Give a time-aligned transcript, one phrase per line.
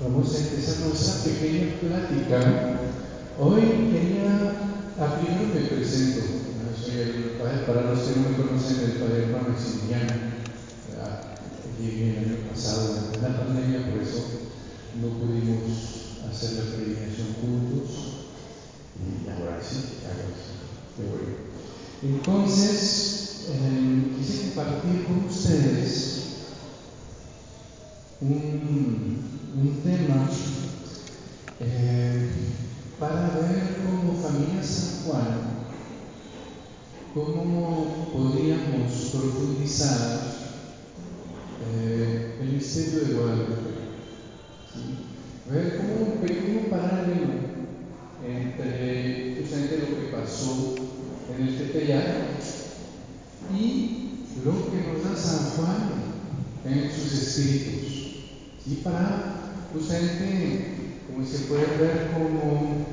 [0.00, 2.78] Vamos a empezar nuestra pequeña plática.
[3.36, 4.30] Hoy quería,
[4.96, 6.20] a primero me presento,
[6.78, 10.38] soy el padre, para los que no me conocen, el padre Maximiliano.
[11.80, 14.22] Llegué el año pasado en la pandemia, por eso
[15.02, 15.66] no pudimos
[16.30, 17.90] hacer la predicación juntos.
[19.02, 20.62] Y ahora sí, ahora sí.
[20.94, 22.18] Qué bueno.
[22.18, 26.18] Entonces, eh, quise compartir con ustedes
[28.20, 30.28] un, un tema
[31.60, 32.30] eh,
[33.00, 35.58] para ver como familia San Juan
[37.14, 40.20] cómo podríamos profundizar
[41.74, 43.78] eh, el misterio de Guadalupe.
[45.50, 47.48] Ver como un pequeño paralelo
[48.26, 50.74] entre justamente lo que pasó
[51.34, 52.04] en el Tepeyac
[53.58, 55.90] y lo que nos da San Juan
[56.64, 57.88] en sus escritos.
[58.66, 59.37] Y para
[59.72, 60.64] justamente,
[61.06, 62.86] como se puede ver, como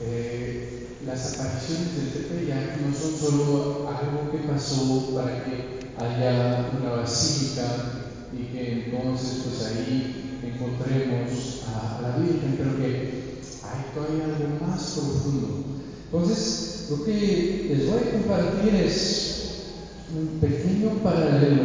[0.00, 6.90] eh, las apariciones del Tepeyac no son solo algo que pasó para que haya una
[6.90, 7.64] basílica
[8.32, 12.84] y que entonces pues ahí encontremos a, la Virgen, pero que
[13.62, 15.64] hay todavía algo más profundo.
[16.06, 19.64] Entonces, lo que les voy a compartir es
[20.14, 21.62] un pequeño paralelo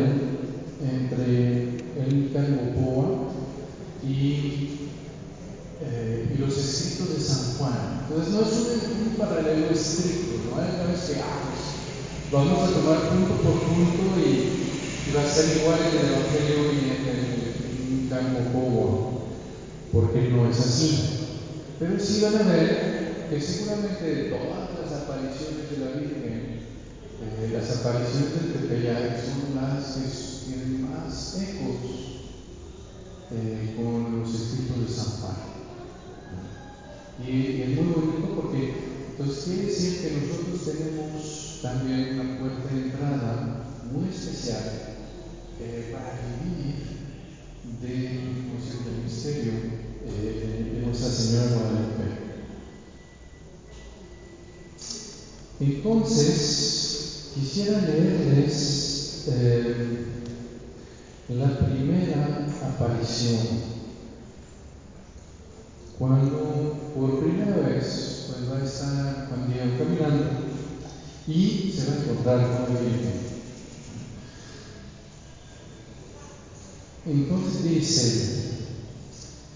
[0.81, 3.36] entre el Calvopoa
[4.07, 4.87] y,
[5.81, 8.05] eh, y los escritos de San Juan.
[8.07, 10.61] Entonces no es un, paralelo estricto, no
[10.93, 15.79] es que ah, pues, vamos a tomar punto por punto y, va a ser igual
[15.79, 19.11] en el Evangelio y en el Calvopoa,
[19.91, 20.99] porque no es así.
[21.79, 26.59] Pero sí van a ver que seguramente de todas las apariciones de la Virgen,
[27.23, 32.16] eh, las apariciones del Tepeyac son las que tienen más ecos
[33.29, 35.35] eh, con los escritos de San Juan.
[37.25, 38.73] Y, es muy bonito porque
[39.09, 44.63] entonces quiere decir que nosotros tenemos también una puerta de entrada muy especial
[45.59, 46.97] eh, para vivir
[47.81, 48.45] del,
[48.85, 49.53] del misterio
[50.05, 52.27] eh, de Nuestra Señora Guadalupe.
[55.59, 59.25] Entonces, quisiera leerles
[61.29, 63.37] la primera aparición,
[65.99, 70.25] cuando por primera vez pues va a estar Juan Diego caminando
[71.27, 73.27] y se va a encontrar con la Virgen.
[77.05, 78.49] Entonces dice,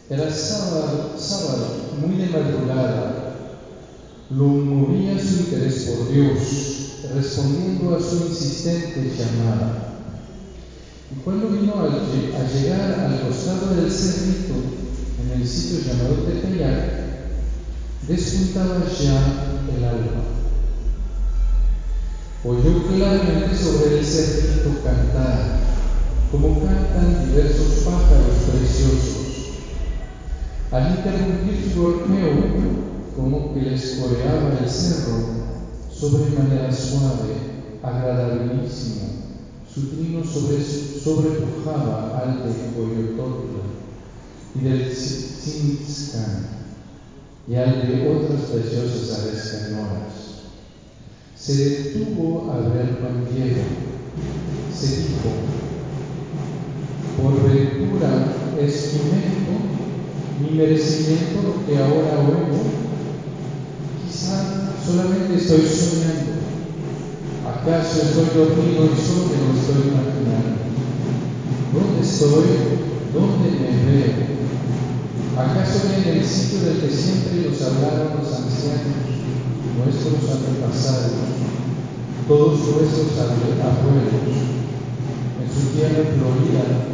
[0.10, 3.36] era sábado, sábado, muy de madrugada,
[4.30, 9.91] lo movía su interés por Dios, respondiendo a su insistente llamada.
[11.12, 14.56] Y cuando vino a, llegar al costado del cerrito,
[15.20, 16.88] en el sitio llamado Tepeyac,
[18.08, 19.22] despuntaba ya
[19.68, 20.24] el alba.
[22.46, 25.38] Oyó claramente sobre el cerrito cantar,
[26.32, 29.52] como cantan diversos pájaros preciosos.
[30.72, 32.32] Al interrumpir su golpeo,
[33.18, 35.20] como que les coreaba el cerro,
[35.90, 37.36] sobre manera suave,
[37.84, 39.10] agradabilísimo,
[39.74, 40.60] su trino sobre,
[41.04, 43.64] sobrepujaba al de Coyototla
[44.56, 46.48] y del Tzimtzcan
[47.48, 50.12] y al de otras preciosas aves canoras.
[51.36, 53.62] Se detuvo a ver Juan Diego.
[54.72, 55.32] Se dijo,
[57.22, 59.54] por ventura es mi mérito,
[60.40, 62.62] mi merecimiento que ahora oigo.
[64.06, 66.42] Quizá solamente estoy soñando
[67.62, 70.72] ¿Acaso estoy dormido y solo me lo estoy imaginando?
[71.72, 72.84] ¿Dónde estoy?
[73.16, 74.12] ¿Dónde me veo?
[75.40, 79.00] ¿Acaso en el sitio del que siempre nos hablaron los ancianos,
[79.80, 81.16] nuestros antepasados,
[82.28, 84.36] todos nuestros abuelos,
[85.40, 86.92] en su tierra florida,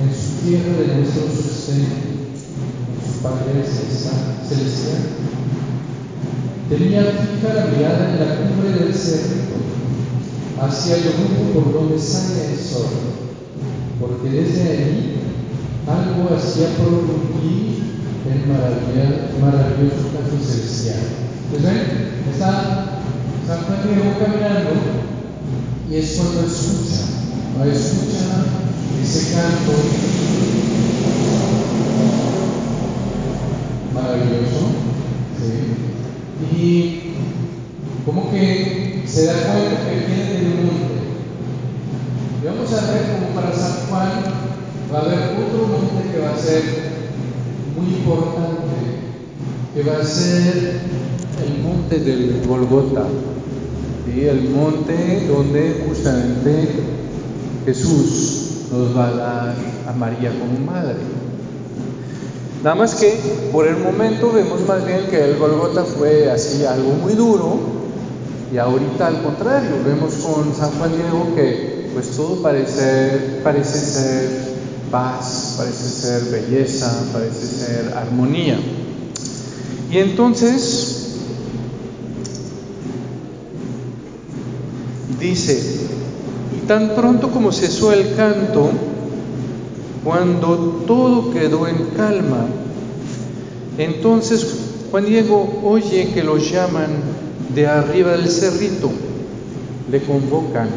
[0.00, 5.04] en su tierra de nuestro sustento, en su patria celestial?
[6.70, 9.56] Tenía fija la mirada en la cumbre del cerrito,
[10.62, 13.27] hacia el rumbo por donde sale el sol,
[14.00, 15.20] porque desde ahí
[15.86, 17.88] algo hacía prorrumpir
[18.28, 18.46] el
[19.40, 21.00] maravilloso caso celestial.
[21.50, 22.22] ¿Pues ven?
[22.32, 23.00] Está
[23.46, 24.70] San Diego caminando
[25.90, 27.00] y es cuando escucha,
[27.56, 27.64] ¿no?
[27.64, 28.44] escucha
[29.02, 29.72] ese canto
[33.94, 34.68] maravilloso.
[35.38, 35.88] ¿sí?
[36.56, 37.14] y
[38.04, 40.97] como que se da cuenta que viene del monte.
[42.48, 44.08] Vamos a ver como para San Juan
[44.90, 46.62] va a haber otro monte que va a ser
[47.76, 48.68] muy importante
[49.74, 50.80] que va a ser
[51.44, 53.04] el monte del Golgota,
[54.16, 56.68] el monte donde justamente
[57.66, 59.54] Jesús nos va a dar
[59.86, 60.96] a María como madre.
[62.64, 63.14] Nada más que
[63.52, 67.58] por el momento vemos más bien que el Golgota fue así algo muy duro
[68.52, 74.30] y ahorita al contrario, vemos con San Juan Diego que pues todo parece, ser
[74.88, 78.56] paz, parece ser belleza, parece ser armonía.
[79.90, 81.16] Y entonces
[85.18, 85.60] dice,
[86.56, 88.70] y tan pronto como cesó el canto,
[90.04, 92.46] cuando todo quedó en calma,
[93.76, 94.46] entonces
[94.92, 96.90] Juan Diego oye que lo llaman
[97.52, 98.88] de arriba del cerrito,
[99.90, 100.68] le convocan,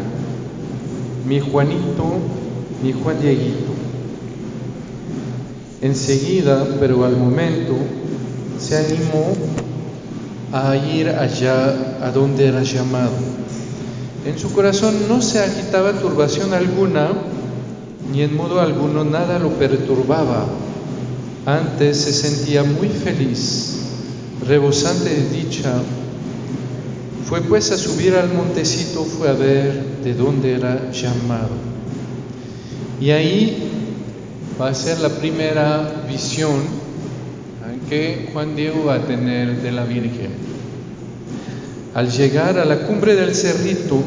[1.25, 2.19] mi Juanito,
[2.83, 3.71] mi Juan Dieguito.
[5.81, 7.75] Enseguida, pero al momento,
[8.59, 9.33] se animó
[10.53, 13.12] a ir allá a donde era llamado.
[14.25, 17.09] En su corazón no se agitaba turbación alguna,
[18.12, 20.45] ni en modo alguno nada lo perturbaba.
[21.45, 23.77] Antes se sentía muy feliz,
[24.47, 25.74] rebosante de dicha.
[27.27, 31.50] Fue pues a subir al montecito, fue a ver de dónde era llamado.
[33.00, 33.71] Y ahí
[34.59, 36.81] va a ser la primera visión
[37.89, 40.31] que Juan Diego va a tener de la Virgen.
[41.94, 44.01] Al llegar a la cumbre del cerrito,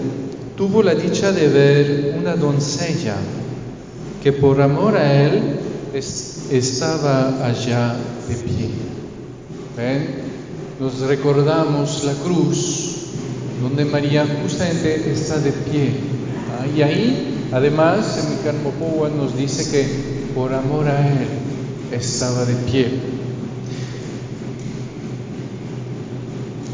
[0.57, 3.17] tuvo la dicha de ver una doncella
[4.23, 5.43] que por amor a él
[5.93, 7.95] estaba allá
[8.29, 8.71] de pie.
[9.77, 10.07] ¿Ven?
[10.81, 12.94] Nos recordamos la cruz,
[13.63, 15.93] donde María justamente está de pie.
[16.59, 16.67] ¿ah?
[16.77, 21.27] Y ahí, además, en Micarmopowa nos dice que por amor a él
[21.93, 22.89] estaba de pie.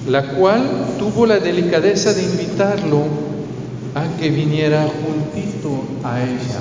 [0.09, 3.05] La cual tuvo la delicadeza de invitarlo
[3.95, 6.61] a que viniera juntito a ella.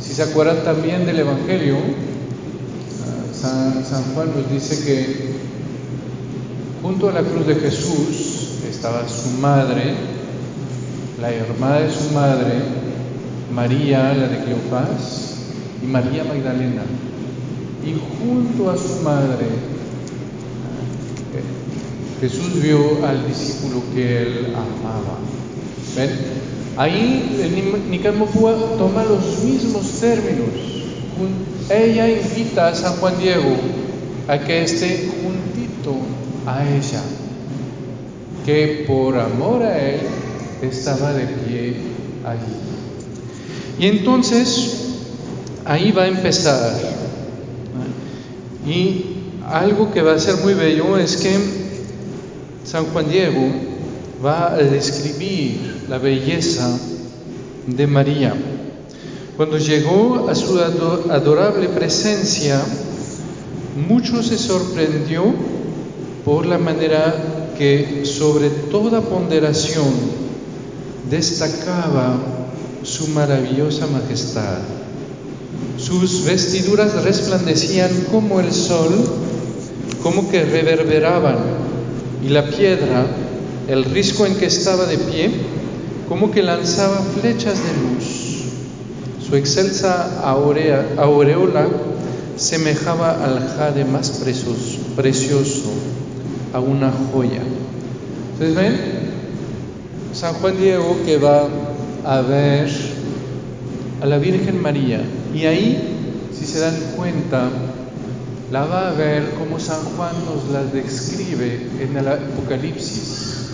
[0.00, 1.76] Si se acuerdan también del Evangelio,
[3.40, 5.32] San, San, Juan nos dice que
[6.82, 8.31] junto a la cruz de Jesús
[8.82, 9.94] estaba su madre,
[11.20, 12.54] la hermana de su madre,
[13.54, 15.36] María, la de Cleofás,
[15.80, 16.82] y María Magdalena.
[17.86, 19.46] Y junto a su madre,
[22.20, 25.20] Jesús vio al discípulo que él amaba.
[26.76, 30.48] Ahí Nicamopúa toma los mismos términos.
[31.70, 33.54] Ella invita a San Juan Diego
[34.26, 35.94] a que esté juntito
[36.46, 37.00] a ella,
[38.44, 40.00] que por amor a él
[40.62, 41.76] estaba de pie
[42.24, 42.62] allí.
[43.78, 44.82] Y entonces
[45.64, 46.72] ahí va a empezar.
[48.66, 49.06] Y
[49.48, 51.36] algo que va a ser muy bello es que
[52.64, 53.48] San Juan Diego
[54.24, 56.78] va a describir la belleza
[57.66, 58.34] de María.
[59.36, 62.60] Cuando llegó a su adorable presencia,
[63.88, 65.24] mucho se sorprendió
[66.24, 67.14] por la manera
[67.56, 69.92] que sobre toda ponderación
[71.10, 72.16] destacaba
[72.82, 74.58] su maravillosa majestad.
[75.76, 78.92] Sus vestiduras resplandecían como el sol,
[80.02, 81.36] como que reverberaban,
[82.24, 83.06] y la piedra
[83.68, 85.30] el risco en que estaba de pie,
[86.08, 88.44] como que lanzaba flechas de luz.
[89.26, 91.68] Su excelsa aureola
[92.36, 95.70] semejaba al jade más precioso, precioso,
[96.52, 97.40] a una joya.
[98.32, 98.76] Entonces ven,
[100.12, 101.48] San Juan Diego que va
[102.04, 102.68] a ver
[104.02, 105.00] a la Virgen María
[105.34, 107.48] y ahí, si se dan cuenta,
[108.50, 113.48] la va a ver como San Juan nos la describe en el Apocalipsis.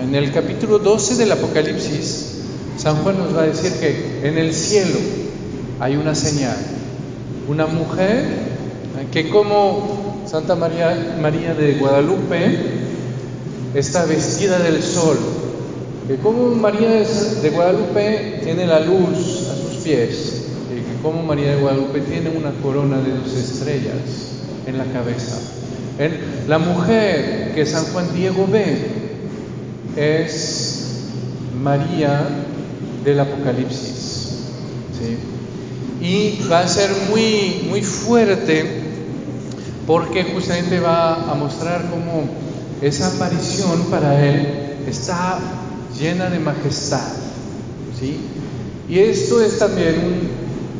[0.00, 2.42] En el capítulo 12 del Apocalipsis,
[2.76, 4.98] San Juan nos va a decir que en el cielo
[5.80, 6.56] hay una señal,
[7.48, 8.24] una mujer
[9.10, 12.56] que como Santa María, María de Guadalupe
[13.74, 15.18] está vestida del sol,
[16.06, 21.56] que como María de Guadalupe tiene la luz a sus pies, y que como María
[21.56, 23.96] de Guadalupe tiene una corona de dos estrellas
[24.66, 25.36] en la cabeza.
[26.46, 28.86] La mujer que San Juan Diego ve
[29.96, 31.08] es
[31.60, 32.22] María
[33.04, 34.28] del Apocalipsis.
[36.00, 38.79] Y va a ser muy, muy fuerte
[39.90, 42.22] porque justamente va a mostrar cómo
[42.80, 45.40] esa aparición para él está
[45.98, 47.08] llena de majestad.
[47.98, 48.20] ¿sí?
[48.88, 49.96] Y esto es también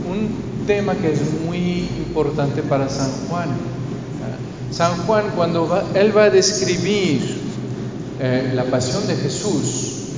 [0.07, 3.49] un, un tema que es muy importante para San Juan.
[4.71, 7.37] San Juan, cuando él va a describir
[8.21, 10.11] eh, la pasión de Jesús,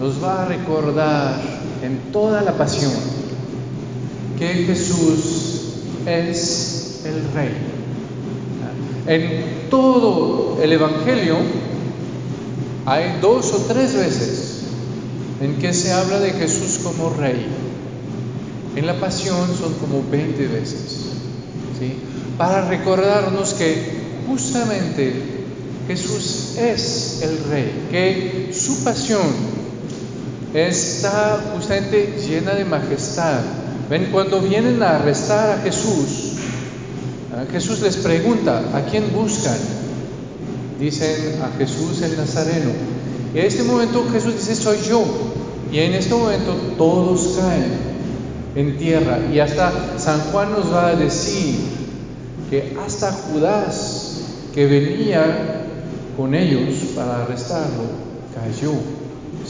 [0.00, 1.40] nos va a recordar
[1.84, 2.90] en toda la pasión
[4.36, 5.52] que Jesús
[6.06, 6.71] es
[7.04, 7.50] el Rey.
[9.06, 11.36] En todo el Evangelio
[12.86, 14.62] hay dos o tres veces
[15.40, 17.46] en que se habla de Jesús como Rey.
[18.76, 21.00] En la pasión son como 20 veces.
[21.78, 21.94] ¿sí?
[22.38, 25.12] Para recordarnos que justamente
[25.88, 29.26] Jesús es el Rey, que su pasión
[30.54, 33.40] está justamente llena de majestad.
[33.90, 36.21] Ven, cuando vienen a arrestar a Jesús,
[37.50, 39.56] Jesús les pregunta, ¿a quién buscan?
[40.78, 42.70] Dicen a Jesús el Nazareno.
[43.34, 45.04] Y en este momento Jesús dice, soy yo.
[45.72, 47.72] Y en este momento todos caen
[48.54, 49.18] en tierra.
[49.32, 51.56] Y hasta San Juan nos va a decir
[52.50, 54.20] que hasta Judas,
[54.54, 55.64] que venía
[56.16, 57.84] con ellos para arrestarlo,
[58.34, 58.72] cayó.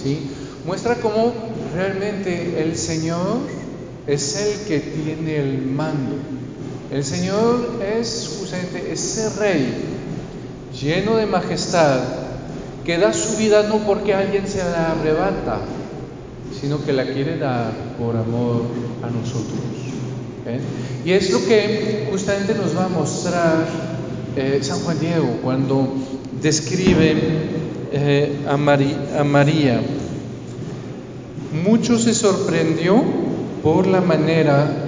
[0.00, 0.30] ¿sí?
[0.66, 1.32] muestra cómo
[1.74, 3.38] realmente el Señor
[4.06, 6.16] es el que tiene el mando.
[6.92, 9.72] El Señor es justamente ese rey
[10.78, 12.00] lleno de majestad
[12.84, 15.60] que da su vida no porque alguien se la arrebata,
[16.60, 18.64] sino que la quiere dar por amor
[19.02, 19.58] a nosotros.
[21.04, 23.66] Y es lo que justamente nos va a mostrar
[24.36, 25.94] eh, San Juan Diego cuando
[26.42, 27.16] describe
[27.92, 29.80] eh, a, a María
[31.64, 33.02] mucho se sorprendió
[33.62, 34.81] por la manera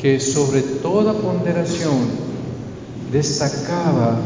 [0.00, 2.08] que sobre toda ponderación
[3.12, 4.18] destacaba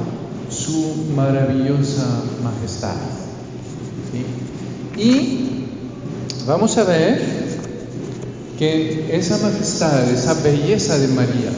[0.48, 2.06] su maravillosa
[2.42, 2.94] majestad.
[4.96, 5.66] Y
[6.46, 7.20] vamos a ver
[8.58, 11.50] que esa majestad, esa belleza de María,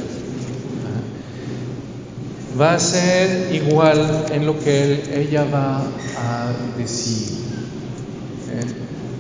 [2.59, 7.37] va a ser igual en lo que ella va a decir.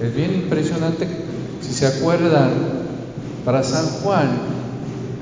[0.00, 1.06] Es bien impresionante,
[1.60, 2.50] si se acuerdan,
[3.44, 4.55] para San Juan,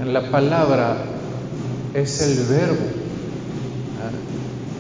[0.07, 0.97] la palabra
[1.95, 3.05] es el verbo.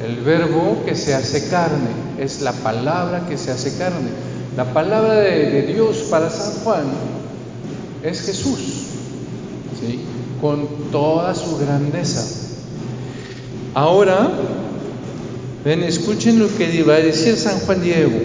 [0.04, 1.88] El verbo que se hace carne,
[2.18, 4.10] es la palabra que se hace carne.
[4.56, 6.84] La palabra de, Dios para San Juan
[8.02, 8.58] es Jesús,
[9.80, 10.00] ¿sí?
[10.40, 12.22] con toda su grandeza.
[13.72, 14.30] Ahora,
[15.64, 18.20] ven, escuchen lo que va a decir San Juan Diego.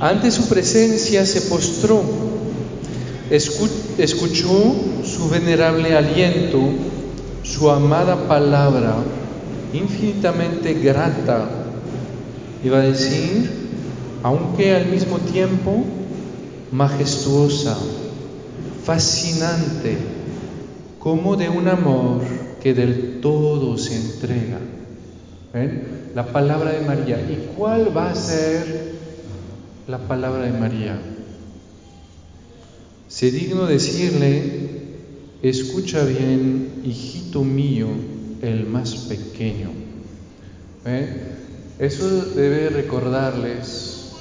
[0.00, 2.02] Ante su presencia se postró,
[3.28, 4.74] escuchó
[5.20, 6.60] su venerable aliento,
[7.42, 8.94] su amada palabra,
[9.74, 11.46] infinitamente grata,
[12.64, 13.50] iba a decir,
[14.22, 15.84] aunque al mismo tiempo
[16.72, 17.76] majestuosa,
[18.82, 19.98] fascinante,
[20.98, 22.22] como de un amor
[22.62, 24.58] que del todo se entrega.
[25.52, 26.12] ¿Ven?
[26.14, 27.20] La palabra de María.
[27.20, 28.94] ¿Y cuál va a ser
[29.86, 30.98] la palabra de María.
[33.08, 34.79] Se digno decirle,
[35.42, 37.88] escucha bien, hijito mío,
[38.42, 39.70] el más pequeño.
[40.84, 41.36] ¿Eh?
[41.78, 44.12] Eso debe recordarles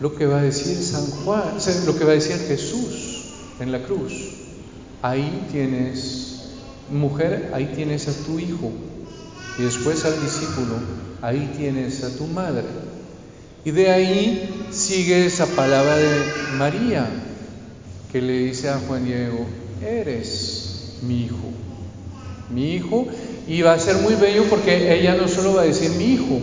[0.00, 1.54] lo que va a decir San Juan,
[1.86, 4.12] lo que va a decir Jesús en la cruz.
[5.02, 6.48] Ahí tienes,
[6.90, 8.72] mujer, ahí tienes a tu hijo.
[9.58, 10.76] Y después al discípulo,
[11.20, 12.64] ahí tienes a tu madre.
[13.64, 16.08] Y de ahí sigue esa palabra de
[16.58, 17.08] María,
[18.10, 19.46] que le dice a Juan Diego,
[19.84, 21.50] eres mi hijo,
[22.50, 23.06] mi hijo,
[23.48, 26.40] y va a ser muy bello porque ella no solo va a decir mi hijo,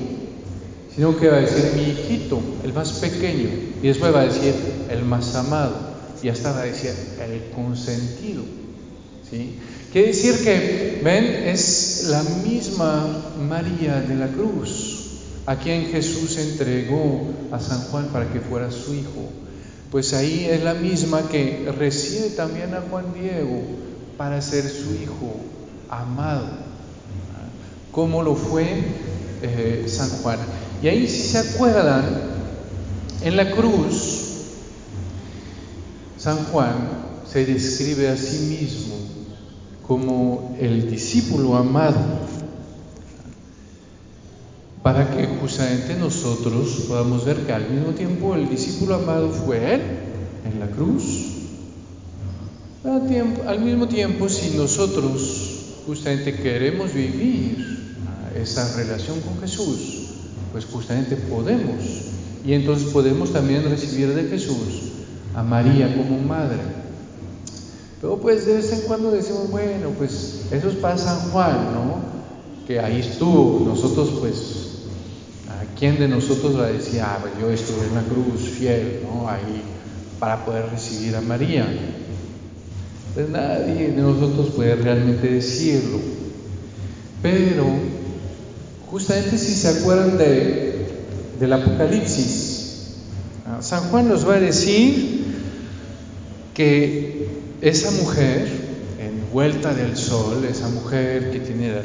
[0.96, 3.50] sino que va a decir mi hijito, el más pequeño,
[3.82, 4.54] y después va a decir
[4.90, 5.76] el más amado,
[6.22, 6.92] y hasta va a decir
[7.22, 8.44] el consentido.
[9.30, 9.56] ¿sí?
[9.92, 15.00] Quiere decir que, ven, es la misma María de la cruz
[15.46, 19.32] a quien Jesús entregó a San Juan para que fuera su hijo.
[19.92, 23.64] Pues ahí es la misma que recibe también a Juan Diego
[24.18, 25.36] para ser su hijo
[25.90, 26.48] amado,
[27.92, 28.84] como lo fue
[29.42, 30.40] eh, San Juan.
[30.84, 32.06] Y ahí si se acuerdan,
[33.22, 34.26] en la cruz,
[36.18, 36.76] San Juan
[37.30, 38.96] se describe a sí mismo
[39.88, 42.29] como el discípulo amado
[44.84, 49.82] para que justamente nosotros podamos ver que al mismo tiempo el discípulo amado fue Él
[50.52, 51.26] en la cruz.
[53.46, 57.90] Al mismo tiempo, si nosotros justamente queremos vivir
[58.42, 60.08] esa relación con Jesús,
[60.54, 61.84] pues justamente podemos.
[62.46, 64.94] Y entonces podemos también recibir de Jesús
[65.36, 66.58] a María como madre.
[68.00, 71.98] Pero pues de vez en cuando decimos, bueno, pues eso es para San Juan, ¿no?
[72.66, 73.66] Que ahí estuvo.
[73.66, 74.69] Nosotros pues ¿A
[75.80, 79.30] quién de nosotros va a decir, ah, pues yo estuve en la cruz fiel, ¿no?
[79.30, 79.64] Ahí
[80.20, 81.66] para poder recibir a María.
[83.14, 86.00] Pues nadie de nosotros puede realmente decirlo.
[87.22, 87.66] Pero,
[88.92, 90.88] justamente si se acuerdan de,
[91.40, 92.96] del Apocalipsis,
[93.62, 95.26] San Juan nos va a decir
[96.54, 97.28] que
[97.62, 98.48] esa mujer,
[99.30, 101.84] envuelta del sol, esa mujer que tiene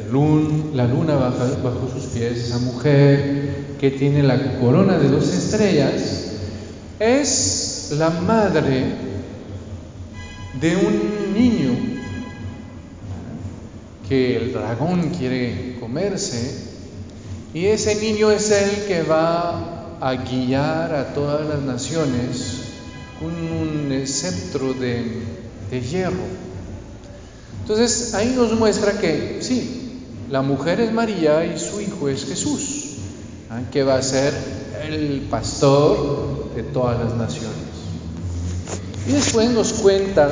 [0.73, 6.33] la luna, bajo, sus pies, esa mujer que tiene la corona de dos estrellas,
[6.99, 8.85] es la madre
[10.59, 11.73] de un niño
[14.09, 16.65] que el dragón quiere comerse
[17.53, 22.61] y ese niño es el que va a guiar a todas las naciones
[23.21, 26.54] con un cetro de hierro.
[27.65, 32.85] Entonces ahí nos muestra que sí, la mujer es María y su hijo es Jesús.
[33.49, 33.63] ¿ah?
[33.73, 34.35] que va a ser
[34.87, 37.57] el pastor de todas las naciones.
[39.09, 40.29] Y después nos cuenta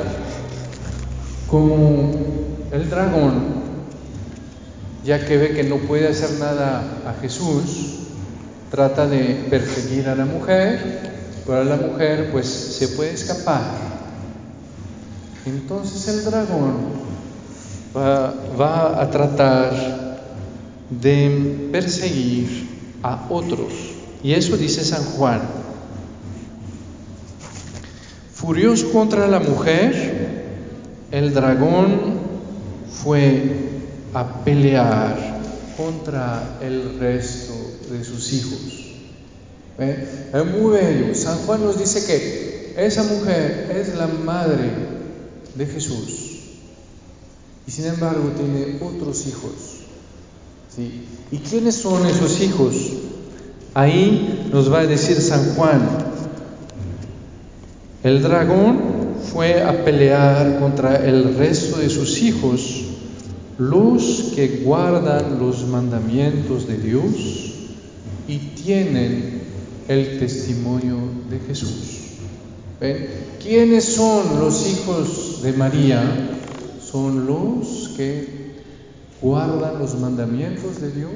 [1.47, 2.11] cómo
[2.71, 3.63] el dragón,
[5.03, 7.99] ya que ve que no puede hacer nada a Jesús,
[8.69, 11.11] trata de perseguir a la mujer,
[11.47, 13.61] pero la mujer pues se puede escapar.
[15.47, 17.12] Entonces el dragón
[17.95, 19.71] va, a tratar
[20.89, 22.67] de perseguir
[23.01, 23.73] a otros.
[24.23, 25.41] Y eso dice San Juan.
[28.33, 30.43] Furioso contra la mujer,
[31.11, 32.19] el dragón
[33.03, 33.71] fue
[34.13, 35.15] a pelear
[35.77, 37.53] contra el resto
[37.89, 38.83] de sus hijos.
[39.77, 41.15] Es muy bello.
[41.15, 44.69] San Juan nos dice que esa mujer es la madre
[45.55, 46.22] de Jesús.
[47.67, 49.51] Y sin embargo tiene otros hijos.
[51.31, 52.75] ¿Y quiénes son esos hijos?
[53.73, 55.81] Ahí nos va a decir San Juan,
[58.03, 58.79] el dragón
[59.31, 62.83] fue a pelear contra el resto de sus hijos,
[63.57, 67.53] los que guardan los mandamientos de Dios
[68.27, 69.41] y tienen
[69.87, 70.97] el testimonio
[71.29, 71.71] de Jesús.
[72.81, 73.07] ¿Ven?
[73.41, 76.01] ¿Quiénes son los hijos de María?
[76.93, 78.53] Son los que
[79.19, 81.11] guardan los mandamientos de Dios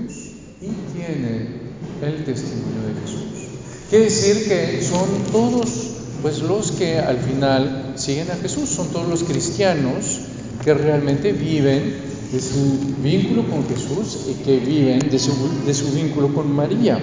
[0.59, 3.47] y tienen el testimonio de Jesús.
[3.87, 5.91] Quiere decir que son todos
[6.23, 10.21] pues los que al final siguen a Jesús, son todos los cristianos
[10.63, 11.95] que realmente viven
[12.31, 15.31] de su vínculo con Jesús y que viven de su,
[15.63, 16.99] de su vínculo con María.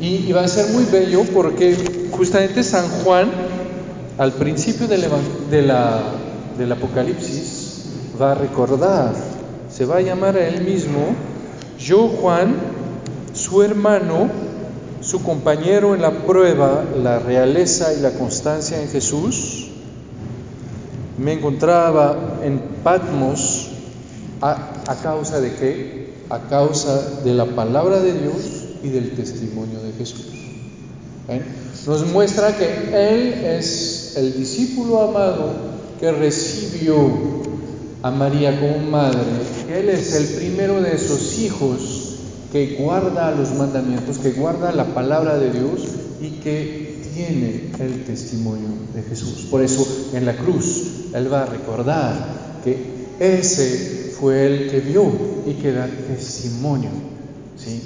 [0.00, 1.76] Y, va a ser muy bello porque
[2.12, 3.30] justamente San Juan,
[4.16, 4.96] al principio de
[5.62, 6.17] la,
[6.58, 7.84] del Apocalipsis,
[8.20, 9.14] va a recordar,
[9.70, 11.14] se va a llamar a él mismo,
[11.78, 12.56] yo Juan,
[13.32, 14.28] su hermano,
[15.00, 19.68] su compañero en la prueba, la realeza y la constancia en Jesús,
[21.16, 23.70] me encontraba en Patmos
[24.40, 26.14] a, causa de qué?
[26.30, 30.26] A causa de la palabra de Dios y del testimonio de Jesús.
[31.86, 36.96] Nos muestra que Él es el discípulo amado que recibió
[38.02, 39.20] a María como madre,
[39.72, 42.16] Él es el primero de esos hijos
[42.52, 45.82] que guarda los mandamientos, que guarda la palabra de Dios
[46.20, 49.48] y que tiene el testimonio de Jesús.
[49.50, 52.76] Por eso en la cruz Él va a recordar que
[53.18, 55.10] ese fue el que vio
[55.46, 56.90] y que da testimonio.
[57.56, 57.82] ¿sí?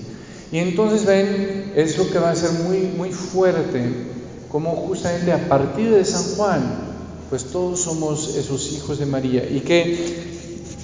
[0.53, 3.83] Y entonces ven eso que va a ser muy, muy fuerte,
[4.51, 6.92] como justamente a partir de San Juan,
[7.33, 9.49] pues todos somos esos hijos de María.
[9.51, 9.97] Y que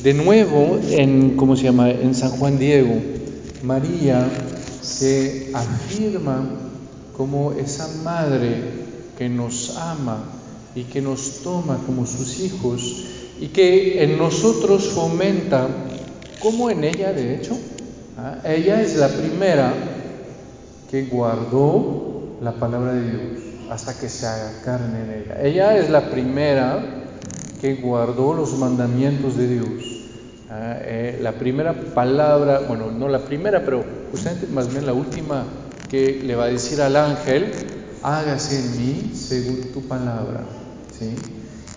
[0.03, 1.91] de nuevo, en, ¿cómo se llama?
[1.91, 2.95] En San Juan Diego,
[3.63, 4.27] María
[4.81, 6.49] se afirma
[7.19, 8.63] como esa madre
[9.19, 10.25] que nos ama
[10.75, 13.05] y que nos toma como sus hijos
[13.39, 15.69] y que en nosotros fomenta,
[16.41, 17.59] como en ella de hecho,
[18.17, 18.39] ¿ah?
[18.47, 19.75] ella es la primera
[20.91, 25.43] que guardó la palabra de Dios hasta que se haga carne en ella.
[25.43, 26.79] Ella es la primera
[27.61, 29.69] que guardó los mandamientos de Dios.
[30.51, 35.45] Ah, eh, la primera palabra, bueno, no la primera, pero justamente más bien la última
[35.91, 37.53] que le va a decir al ángel,
[38.03, 40.43] hágase en mí según tu palabra.
[40.99, 41.15] ¿sí?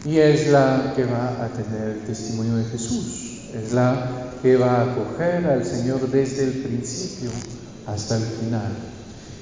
[0.05, 4.81] Y es la que va a tener el testimonio de Jesús, es la que va
[4.81, 7.29] a acoger al Señor desde el principio
[7.85, 8.90] hasta el final.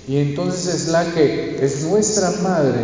[0.08, 2.80] Y entonces es la que es nuestra madre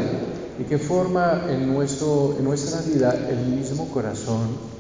[0.60, 4.76] y que forma en, nuestro, en nuestra vida el mismo corazón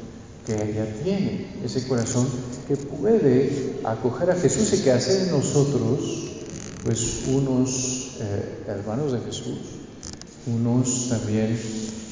[0.45, 2.27] que ella tiene, ese corazón
[2.67, 5.99] que puede acoger a Jesús y que hace de nosotros
[6.83, 9.57] pues unos eh, hermanos de Jesús,
[10.45, 11.59] unos también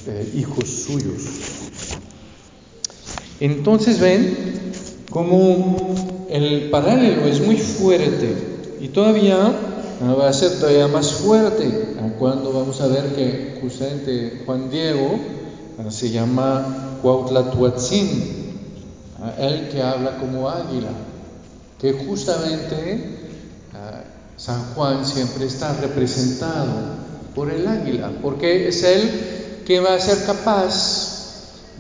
[0.08, 1.22] eh, hijos suyos.
[3.40, 4.36] Entonces ven
[5.12, 8.36] como el paralelo es muy fuerte
[8.82, 14.70] y todavía va a ser todavía más fuerte cuando vamos a ver que justamente Juan
[14.70, 15.20] Diego
[15.90, 18.34] se llama Cuautlatuatzin,
[19.40, 20.90] el que habla como águila,
[21.80, 23.20] que justamente
[24.38, 26.72] San Juan siempre está representado
[27.36, 31.24] por el águila, porque es él que va a ser capaz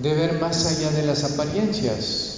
[0.02, 2.30] de ver más allá de las apariencias.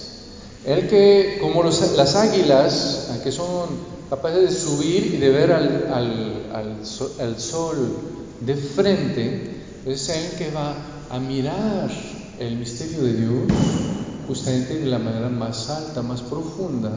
[0.64, 7.96] El que, como las águilas, que son capaces de subir y de ver al, sol,
[8.40, 10.74] de frente, es el que va
[11.10, 11.90] a mirar
[12.38, 13.52] el misterio de Dios
[14.26, 16.92] justamente de la manera más alta, más profunda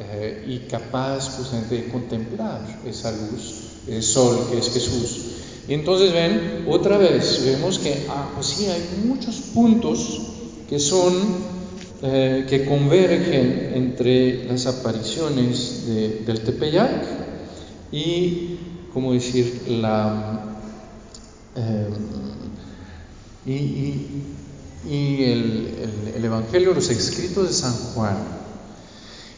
[0.00, 5.32] eh, y capaz justamente de contemplar esa luz, el sol que es Jesús.
[5.68, 10.20] Y entonces ven, otra vez, vemos que, ah, pues sí, hay muchos puntos
[10.68, 11.14] que son,
[12.02, 17.04] eh, que convergen entre las apariciones del Tepeyac
[17.92, 18.58] y,
[18.92, 20.40] como decir, la...
[21.56, 21.88] Eh,
[23.46, 28.16] y, el, Evangelio, los escritos de San Juan.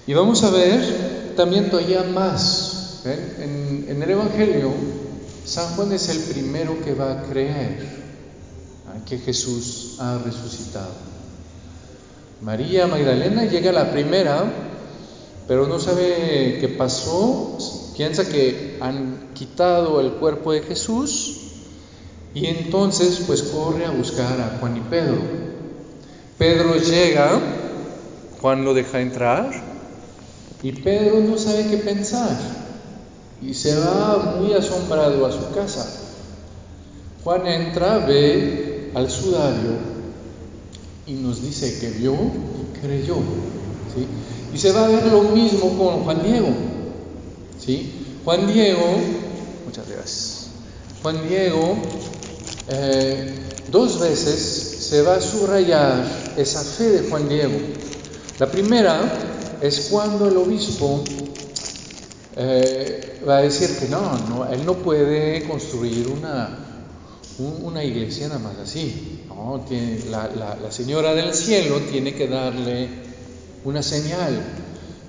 [0.07, 3.03] Y vamos a ver también todavía más.
[3.05, 4.73] En el Evangelio
[5.45, 7.77] San Juan es el primero que va a creer
[9.07, 11.14] que Jesús ha resucitado.
[12.45, 14.45] María Magdalena llega la primera,
[15.49, 17.57] pero no sabe qué pasó,
[17.97, 21.39] piensa que han quitado el cuerpo de Jesús
[22.35, 25.17] y entonces pues corre a buscar a Juan y Pedro.
[26.37, 27.41] Pedro llega,
[28.43, 29.51] Juan lo deja entrar
[30.63, 32.37] y Pedro no sabe qué pensar
[33.41, 35.87] y se va muy asombrado a su casa.
[37.25, 39.94] Juan entra, ve al sudario
[41.07, 43.17] y nos dice que vio y creyó.
[44.53, 46.49] Y se va a ver lo mismo con Juan Diego.
[47.59, 48.19] ¿sí?
[48.25, 48.99] Juan Diego,
[49.65, 50.47] muchas gracias.
[51.03, 51.77] Juan Diego,
[52.69, 53.35] eh,
[53.71, 56.05] dos veces se va a subrayar
[56.37, 57.59] esa fe de Juan Diego.
[58.39, 59.01] La primera
[59.61, 61.03] es cuando el obispo
[62.37, 66.64] eh, va a decir que no, no, él no puede construir una,
[67.39, 69.23] una iglesia nada más así.
[69.29, 69.65] No,
[70.11, 70.31] la,
[70.63, 72.89] la, señora del cielo tiene que darle
[73.65, 74.41] una señal.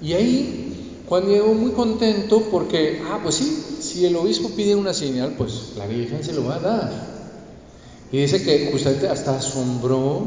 [0.02, 4.94] Y ahí Juan Diego muy contento porque, ah, pues sí, si el obispo pide una
[4.94, 7.16] señal, pues la Virgen se lo va a dar.
[8.12, 10.26] Y dice que justamente hasta asombró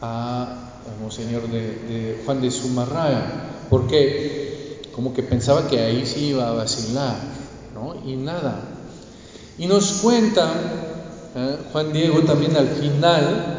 [0.00, 0.58] a,
[1.00, 6.52] Monseñor de, de Juan de Zumarraga, porque como que pensaba que ahí sí iba a
[6.52, 7.16] vacilar,
[7.74, 7.94] ¿no?
[8.08, 8.71] Y nada.
[9.58, 10.50] Y nos cuenta
[11.34, 11.58] ¿eh?
[11.72, 13.58] Juan Diego también al final,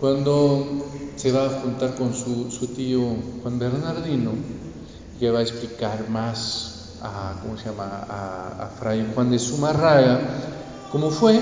[0.00, 0.66] cuando
[1.16, 3.00] se va a juntar con su, tío
[3.42, 4.32] Juan Bernardino,
[5.18, 10.20] que va a explicar más a, ¿cómo se llama?, a, Fray Juan de Zumarraga,
[10.90, 11.38] cómo fue,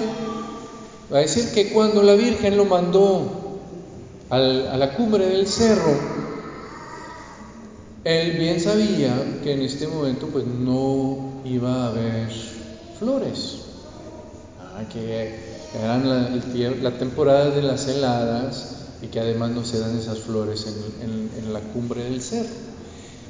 [1.13, 3.61] va a decir que cuando la Virgen lo mandó
[4.31, 5.95] a la cumbre del cerro,
[8.05, 12.48] él bien sabía que en este momento pues no iba a haber
[12.99, 13.59] flores,
[14.61, 15.35] ah, que
[15.75, 20.67] eran la, temporada de las heladas y que además no se dan esas flores
[21.03, 22.49] en, la cumbre del cerro.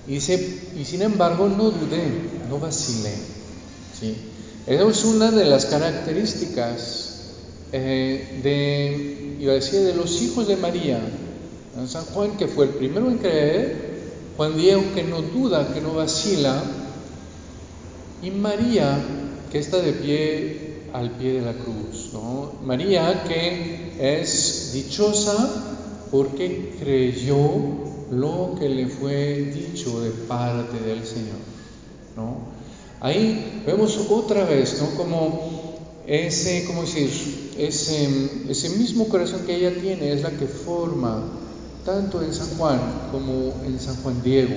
[0.06, 2.02] Y, y sin embargo no dudé,
[2.48, 3.14] no vacilé.
[3.98, 4.16] ¿sí?
[4.66, 7.08] Esa es una de las características
[7.72, 11.00] eh, de, iba a decir, de los hijos de María.
[11.86, 13.88] San Juan, que fue el primero en creer,
[14.36, 16.62] Juan Diego que no duda, que no vacila,
[18.22, 18.98] y María
[19.50, 22.10] que está de pie al pie de la cruz.
[22.12, 22.52] ¿no?
[22.62, 27.38] María que es dichosa porque creyó
[28.10, 31.38] lo que le fue dicho de parte del Señor.
[32.16, 32.38] ¿no?
[33.00, 34.96] Ahí vemos otra vez ¿no?
[34.96, 37.54] como ese, ¿cómo decir?
[37.58, 38.08] Ese,
[38.48, 41.24] ese mismo corazón que ella tiene es la que forma
[41.84, 42.80] tanto en San Juan
[43.10, 44.54] como en San Juan Diego,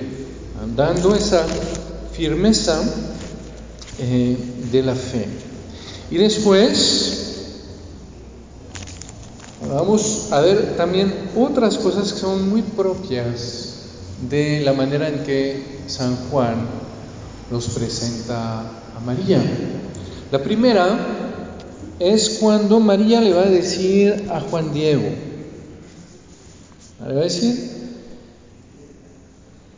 [0.76, 1.44] dando esa
[2.12, 2.80] firmeza
[3.98, 4.36] eh,
[4.70, 5.26] de la fe.
[6.10, 7.22] Y después
[9.68, 13.72] vamos a ver también otras cosas que son muy propias
[14.28, 16.56] de la manera en que San Juan
[17.50, 19.40] nos presenta a María.
[20.30, 20.98] La primera
[21.98, 25.08] es cuando María le va a decir a Juan Diego,
[27.06, 27.70] le va a decir,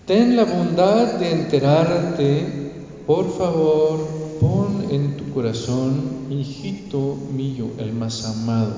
[0.06, 2.63] ten la bondad de enterarte,
[3.06, 3.98] por favor,
[4.40, 8.72] pon en tu corazón, hijito mío, el más amado.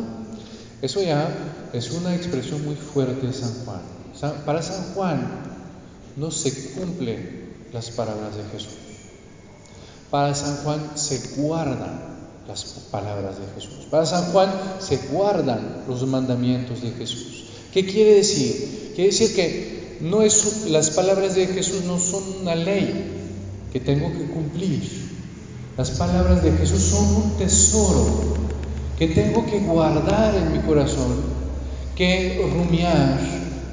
[0.82, 3.80] Eso ya es una expresión muy fuerte de San Juan.
[4.44, 5.28] Para San Juan
[6.16, 8.74] no se cumplen las palabras de Jesús.
[10.10, 12.00] Para San Juan se guardan
[12.48, 13.86] las palabras de Jesús.
[13.90, 17.44] Para San Juan se guardan los mandamientos de Jesús.
[17.72, 18.92] ¿Qué quiere decir?
[18.94, 23.15] Quiere decir que no es, las palabras de Jesús no son una ley
[23.76, 24.80] que tengo que cumplir.
[25.76, 28.34] Las palabras de Jesús son un tesoro
[28.98, 31.14] que tengo que guardar en mi corazón,
[31.94, 33.20] que rumiar,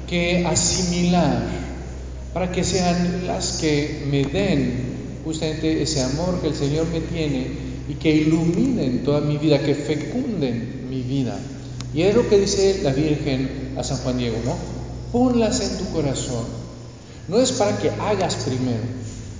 [0.06, 1.46] que asimilar,
[2.34, 7.46] para que sean las que me den justamente ese amor que el Señor me tiene
[7.88, 11.38] y que iluminen toda mi vida, que fecunden mi vida.
[11.94, 14.54] Y es lo que dice la Virgen a San Juan Diego, ¿no?
[15.12, 16.44] Ponlas en tu corazón.
[17.26, 18.82] No es para que hagas primero,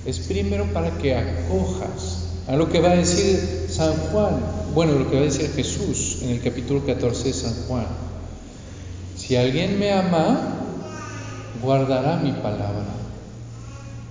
[0.06, 4.36] es primero para que acojas a lo que va a decir San Juan,
[4.74, 7.86] bueno, lo que va a decir Jesús en el capítulo 14 de San Juan.
[9.16, 10.56] Si alguien me ama,
[11.62, 12.84] guardará mi palabra.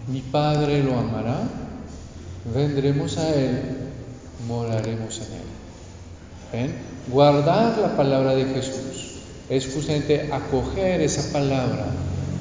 [0.07, 1.39] Mi Padre lo amará,
[2.53, 3.83] vendremos a Él
[4.47, 5.47] moraremos en Él.
[6.51, 6.75] ¿Ven?
[7.11, 11.85] Guardar la palabra de Jesús es justamente acoger esa palabra,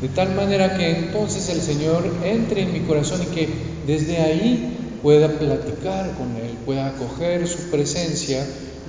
[0.03, 3.49] de tal manera que entonces el Señor entre en mi corazón y que
[3.87, 8.45] desde ahí pueda platicar con Él, pueda acoger su presencia,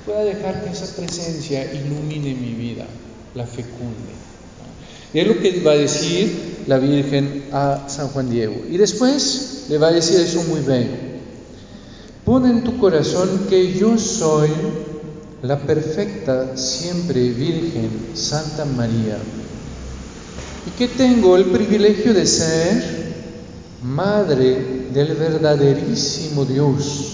[0.08, 2.86] pueda dejar que esa presencia ilumine mi vida,
[3.36, 4.12] la fecunde.
[5.14, 8.56] Y es lo que va a decir la Virgen a San Juan Diego.
[8.68, 11.14] Y después le va a decir eso muy bien.
[12.26, 14.50] Pon en tu corazón que yo soy
[15.44, 19.18] la perfecta, siempre Virgen, Santa María,
[20.66, 23.04] y que tengo el privilegio de ser
[23.84, 27.10] madre del verdaderísimo Dios,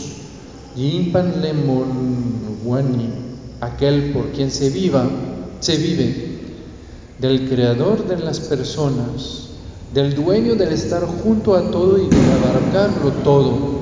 [0.75, 3.09] Yimpan Lemon Wani,
[3.61, 5.09] aquel por quien se viva,
[5.59, 6.39] se vive,
[7.19, 9.47] del creador de las personas,
[9.93, 13.79] del dueño del estar junto a todo y de abarcarlo todo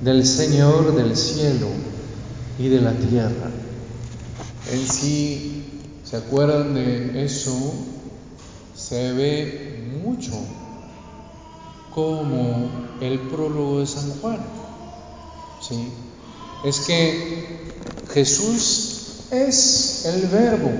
[0.00, 1.68] del Señor del cielo
[2.58, 3.50] y de la tierra.
[4.72, 5.64] En sí,
[6.04, 7.74] ¿se acuerdan de eso?
[8.92, 10.32] Se ve mucho
[11.94, 12.68] como
[13.00, 14.36] el prólogo de San Juan.
[15.66, 15.88] ¿sí?
[16.62, 17.70] Es que
[18.12, 20.70] Jesús es el verbo.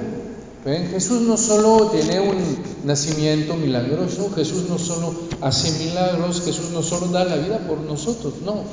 [0.91, 2.37] Jesús no solo tiene un
[2.85, 8.35] nacimiento milagroso, Jesús no solo hace milagros, Jesús no solo da la vida por nosotros,
[8.45, 8.65] no.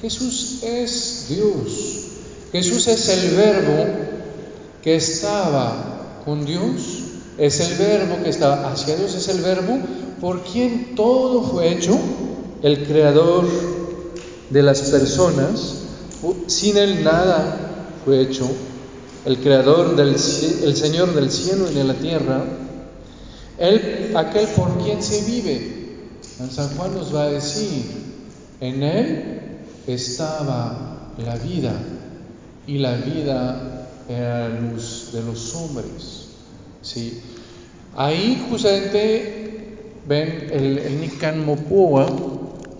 [0.00, 2.04] Jesús es Dios.
[2.52, 3.84] Jesús es el verbo
[4.80, 7.05] que estaba con Dios.
[7.38, 9.14] Es el verbo que estaba hacia Dios.
[9.14, 9.78] Es el verbo
[10.20, 11.98] por quien todo fue hecho.
[12.62, 13.46] El creador
[14.50, 15.82] de las personas.
[16.46, 17.58] Sin él nada
[18.04, 18.48] fue hecho.
[19.24, 22.44] El creador del el Señor del cielo y de la tierra.
[23.58, 25.76] Él, aquel por quien se vive.
[26.50, 27.84] San Juan nos va a decir,
[28.60, 29.40] en él
[29.86, 31.72] estaba la vida
[32.66, 36.25] y la vida era la luz de los hombres.
[36.82, 37.20] ¿Sí?
[37.96, 42.06] Ahí justamente, ven, el, el Nikan Mopoa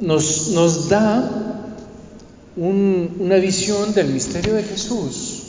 [0.01, 1.77] nos, nos da
[2.57, 5.43] una visión del misterio de Jesús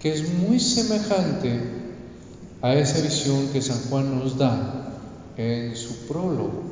[0.00, 1.60] que es muy semejante
[2.62, 4.98] a esa visión que San Juan nos da
[5.36, 6.62] en su prólogo.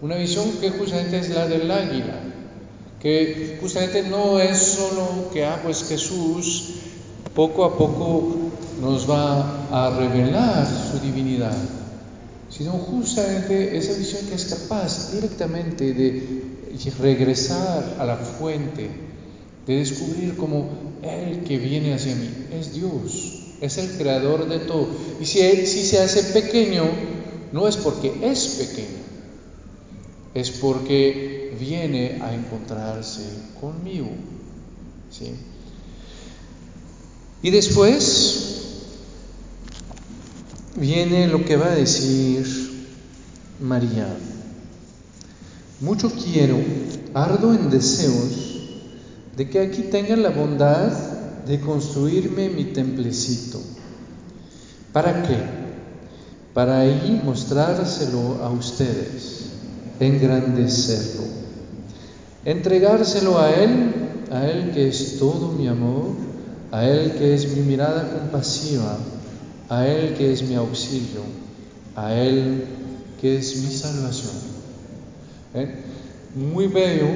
[0.00, 2.20] Una visión que justamente es la del águila,
[3.00, 6.74] que justamente no es solo que, ah, pues Jesús
[7.34, 8.52] poco a poco
[8.84, 11.56] nos va a revelar su divinidad,
[12.50, 16.44] sino justamente esa visión que es capaz directamente de
[17.00, 18.90] regresar a la fuente,
[19.66, 20.68] de descubrir como
[21.02, 24.88] Él que viene hacia mí es Dios, es el creador de todo.
[25.18, 26.84] Y si, si se hace pequeño,
[27.52, 29.02] no es porque es pequeño,
[30.34, 33.22] es porque viene a encontrarse
[33.60, 34.10] conmigo.
[35.10, 35.32] ¿sí?
[37.42, 38.63] Y después
[40.76, 42.46] viene lo que va a decir
[43.60, 44.06] María.
[45.80, 46.58] Mucho quiero,
[47.14, 48.60] ardo en deseos
[49.36, 50.92] de que aquí tengan la bondad
[51.46, 53.60] de construirme mi templecito.
[54.92, 55.36] ¿Para qué?
[56.54, 59.50] Para ahí mostrárselo a ustedes,
[60.00, 61.44] engrandecerlo
[62.44, 66.06] entregárselo a Él a Él que es todo mi amor,
[66.72, 68.98] a Él que es mi mirada compasiva,
[69.68, 71.22] a Él que es mi auxilio,
[71.96, 72.64] a Él
[73.20, 74.34] que es mi salvación.
[75.54, 75.74] ¿Eh?
[76.34, 77.06] Muy bello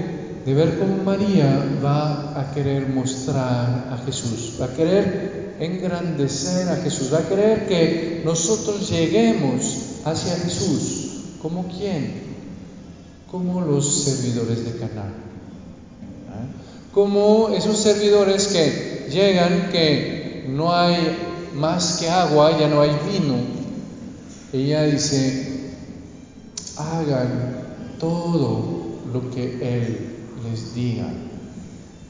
[0.47, 6.77] de ver cómo María va a querer mostrar a Jesús, va a querer engrandecer a
[6.77, 11.09] Jesús, va a querer que nosotros lleguemos hacia Jesús.
[11.43, 12.29] ¿Como quién?
[13.31, 15.11] Como los servidores de Canaán.
[15.11, 16.93] ¿Eh?
[16.95, 20.97] Como esos servidores que llegan, que no hay
[21.55, 23.35] más que agua, ya no hay vino.
[24.53, 25.73] Ella dice,
[26.77, 30.17] hagan todo lo que Él
[30.49, 31.09] les diga.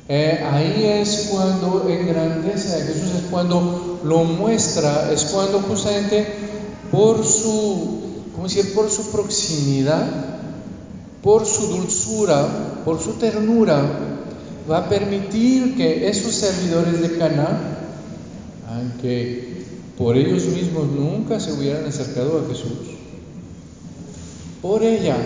[0.09, 6.27] Eh, ahí es cuando engrandece a Jesús, es cuando lo muestra, es cuando justamente
[6.91, 8.01] por su,
[8.35, 8.73] ¿cómo decir?
[8.75, 10.07] Por su proximidad,
[11.23, 13.83] por su dulzura, por su ternura,
[14.71, 17.78] va a permitir que esos servidores de Cana,
[18.69, 19.65] aunque
[19.97, 22.97] por ellos mismos nunca se hubieran acercado a Jesús,
[24.63, 25.17] por ella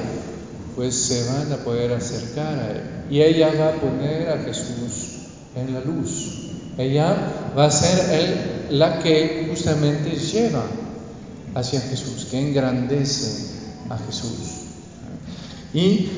[0.77, 2.83] pues se van a poder acercar a Él.
[3.11, 5.13] Y ella va a poner a Jesús
[5.55, 6.51] en la luz.
[6.79, 7.15] Ella
[7.57, 10.65] va a ser él, la que justamente lleva
[11.55, 13.51] hacia Jesús, que engrandece
[13.91, 14.63] a Jesús.
[15.75, 16.09] Y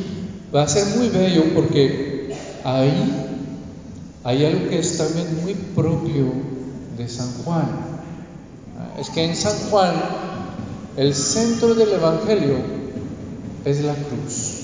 [0.54, 2.32] va a ser muy bello porque
[2.62, 3.12] ahí
[4.22, 6.53] hay algo que es también muy propio
[6.96, 7.66] de San Juan.
[8.98, 9.94] Es que en San Juan
[10.96, 12.56] el centro del Evangelio
[13.64, 14.60] es la cruz.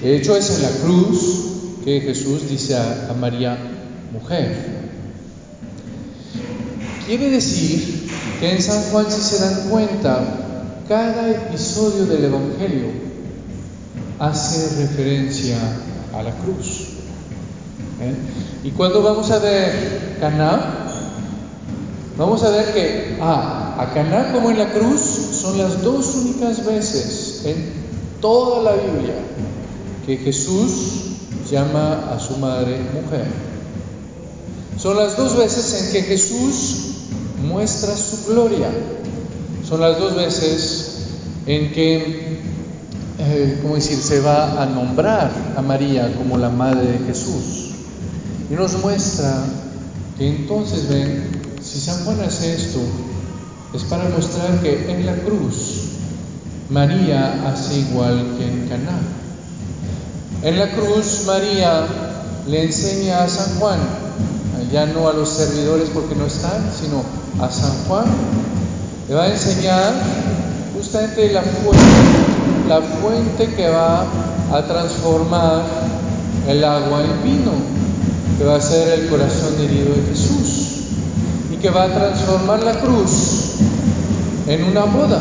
[0.00, 1.48] De hecho, es en la cruz
[1.84, 3.58] que Jesús dice a, María,
[4.12, 4.78] mujer.
[7.06, 12.86] Quiere decir que en San Juan, si se dan cuenta, cada episodio del Evangelio
[14.18, 15.56] hace referencia
[16.14, 16.97] a la cruz.
[18.00, 18.14] ¿Eh?
[18.64, 20.60] Y cuando vamos a ver Caná,
[22.16, 26.64] vamos a ver que ah, a Caná como en la cruz son las dos únicas
[26.64, 27.72] veces en
[28.20, 29.14] toda la Biblia
[30.06, 30.72] que Jesús
[31.50, 33.26] llama a su madre mujer.
[34.78, 36.76] Son las dos veces en que Jesús
[37.46, 38.68] muestra su gloria.
[39.68, 41.08] Son las dos veces
[41.46, 42.40] en que,
[43.18, 47.68] eh, ¿cómo decir?, se va a nombrar a María como la madre de Jesús.
[48.50, 49.44] Y nos muestra
[50.16, 51.30] que entonces, ven,
[51.62, 52.80] si San Juan hace esto,
[53.74, 55.88] es para mostrar que en la cruz
[56.70, 58.98] María hace igual que en Caná.
[60.42, 61.86] En la cruz María
[62.46, 63.78] le enseña a San Juan,
[64.72, 67.02] ya no a los servidores porque no están, sino
[67.44, 68.04] a San Juan,
[69.08, 69.92] le va a enseñar
[70.74, 71.82] justamente la fuente,
[72.68, 74.06] la fuente que va
[74.52, 75.64] a transformar
[76.46, 77.52] el agua en vino,
[78.38, 80.68] que va a ser el corazón herido de Jesús
[81.52, 83.54] y que va a transformar la cruz
[84.46, 85.20] en una boda,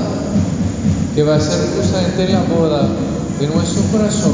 [1.16, 2.88] que va a ser justamente la boda
[3.40, 4.34] de nuestro corazón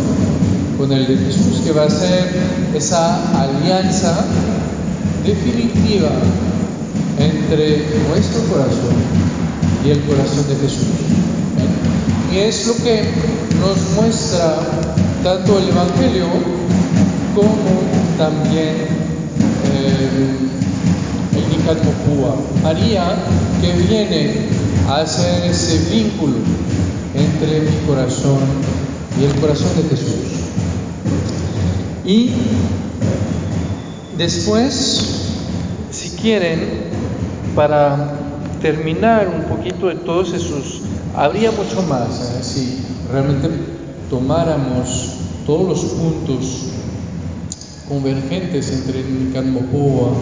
[0.78, 2.30] con el de Jesús, que va a ser
[2.76, 4.26] esa alianza
[5.26, 6.10] definitiva
[7.17, 8.96] entre nuestro corazón
[9.86, 10.88] y el corazón de Jesús.
[12.34, 13.04] Y es lo que
[13.62, 14.58] nos muestra
[15.24, 16.26] tanto el Evangelio
[17.34, 18.88] como también
[19.73, 20.38] eh,
[21.36, 21.78] el Nicat
[22.62, 23.15] María
[23.62, 24.47] que viene
[24.88, 26.38] a hacer ese vínculo
[27.13, 28.39] entre mi corazón
[29.19, 30.43] y el corazón de Jesús.
[32.06, 32.32] Y
[34.17, 35.02] después,
[35.91, 36.91] si quieren,
[37.56, 38.13] para
[38.62, 40.82] terminar un poquito de todos esos,
[41.15, 42.43] habría mucho más ¿eh?
[42.43, 43.49] si realmente
[44.10, 45.12] tomáramos
[45.45, 46.73] todos los puntos
[47.88, 50.13] convergentes entre Nicanmopoa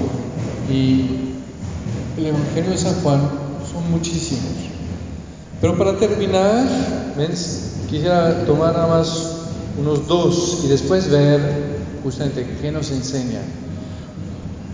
[0.70, 1.36] y
[2.18, 3.22] el Evangelio de San Juan,
[3.72, 4.52] son muchísimos.
[5.60, 6.68] Pero para terminar,
[7.90, 9.32] quisiera tomar nada más
[9.80, 11.40] unos dos y después ver
[12.04, 13.42] justamente qué nos enseña.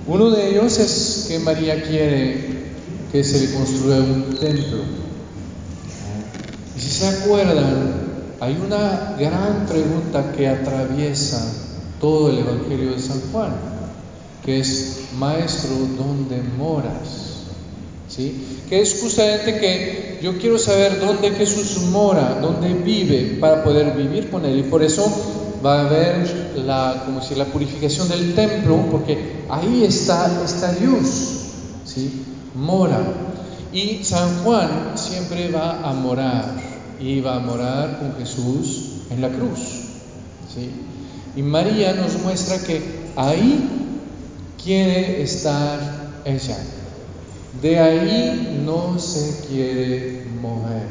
[0.07, 2.67] Uno de ellos es que María quiere
[3.11, 4.77] que se le construya un templo.
[6.75, 8.07] Y si se acuerdan,
[8.39, 11.66] hay una gran pregunta que atraviesa
[11.99, 13.51] todo el Evangelio de San Juan,
[14.45, 17.27] que es, Maestro, ¿dónde moras?
[18.07, 18.63] ¿Sí?
[18.69, 24.29] Que es justamente que yo quiero saber dónde Jesús mora, dónde vive, para poder vivir
[24.29, 24.59] con Él.
[24.59, 25.05] Y por eso
[25.65, 31.05] va a haber la, como si la purificación del templo, porque ahí está, está Dios,
[31.85, 32.23] ¿sí?
[32.55, 32.99] mora.
[33.73, 36.55] Y San Juan siempre va a morar,
[36.99, 39.59] y va a morar con Jesús en la cruz.
[40.53, 40.71] ¿sí?
[41.35, 42.81] Y María nos muestra que
[43.15, 43.67] ahí
[44.63, 46.57] quiere estar ella.
[47.61, 50.87] De ahí no se quiere mover.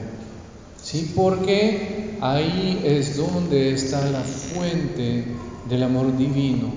[0.82, 1.12] ¿Sí?
[1.14, 5.24] Porque ahí es donde está la fuente
[5.68, 6.72] del amor divino,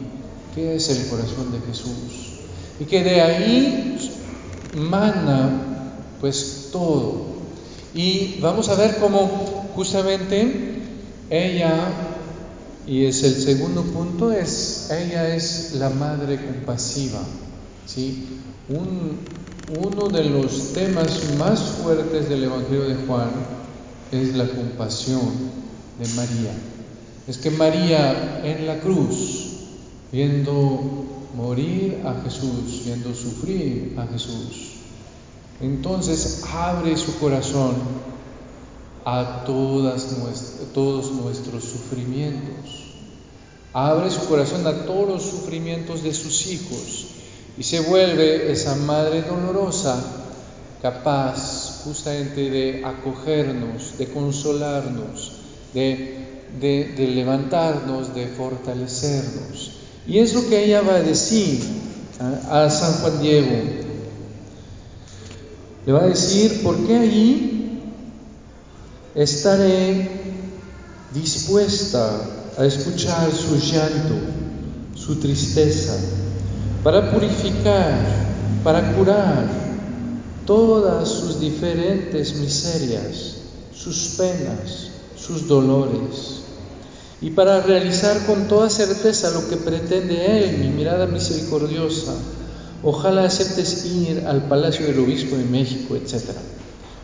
[0.56, 2.40] que es el corazón de Jesús.
[2.80, 3.98] Y que de ahí
[4.74, 5.70] mana
[6.20, 7.26] pues todo.
[7.94, 10.76] Y vamos a ver cómo justamente
[11.30, 11.74] ella,
[12.90, 17.20] y es el segundo punto, es ella es la madre compasiva.
[17.86, 18.26] ¿sí?
[18.68, 23.30] uno de los temas más fuertes del Evangelio de Juan
[24.12, 25.30] es la compasión
[26.00, 26.52] de María.
[27.28, 29.58] Es que María en la cruz,
[30.12, 34.78] viendo morir a Jesús, viendo sufrir a Jesús,
[35.62, 37.76] entonces abre su corazón
[39.06, 40.08] a todas
[40.74, 42.79] todos nuestros sufrimientos.
[43.74, 47.06] Abre su corazón a todos los sufrimientos de sus hijos
[47.58, 50.02] y se vuelve esa madre dolorosa
[50.82, 55.34] capaz justamente de acogernos, de consolarnos,
[55.74, 59.72] de, levantarnos, de fortalecernos.
[60.08, 61.60] Y es lo que ella va a decir
[62.50, 63.56] a San Juan Diego.
[65.86, 67.82] Le va a decir, ¿por qué allí
[69.14, 70.10] estaré
[71.14, 74.16] dispuesta a escuchar su llanto,
[74.94, 75.96] su tristeza,
[76.84, 77.98] para purificar,
[78.64, 79.48] para curar
[80.46, 83.38] todas sus diferentes miserias,
[83.74, 86.42] sus penas, sus dolores,
[87.22, 92.14] y para realizar con toda certeza lo que pretende Él, mi mirada misericordiosa,
[92.82, 96.32] Ojalá aceptes ir al Palacio del Obispo de México, etc.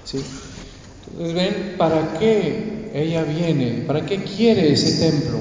[0.05, 0.19] ¿Sí?
[1.11, 3.83] Entonces, ven, ¿para qué ella viene?
[3.87, 5.37] ¿Para qué quiere ese templo?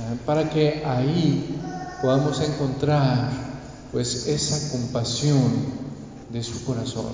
[0.00, 1.58] Ah, para que ahí
[2.00, 3.30] podamos encontrar
[3.92, 5.50] pues esa compasión
[6.30, 7.12] de su corazón.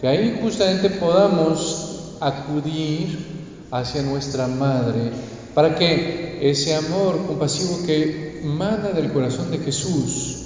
[0.00, 5.12] Que ahí justamente podamos acudir hacia nuestra madre
[5.54, 10.36] para que ese amor compasivo que mana del corazón de Jesús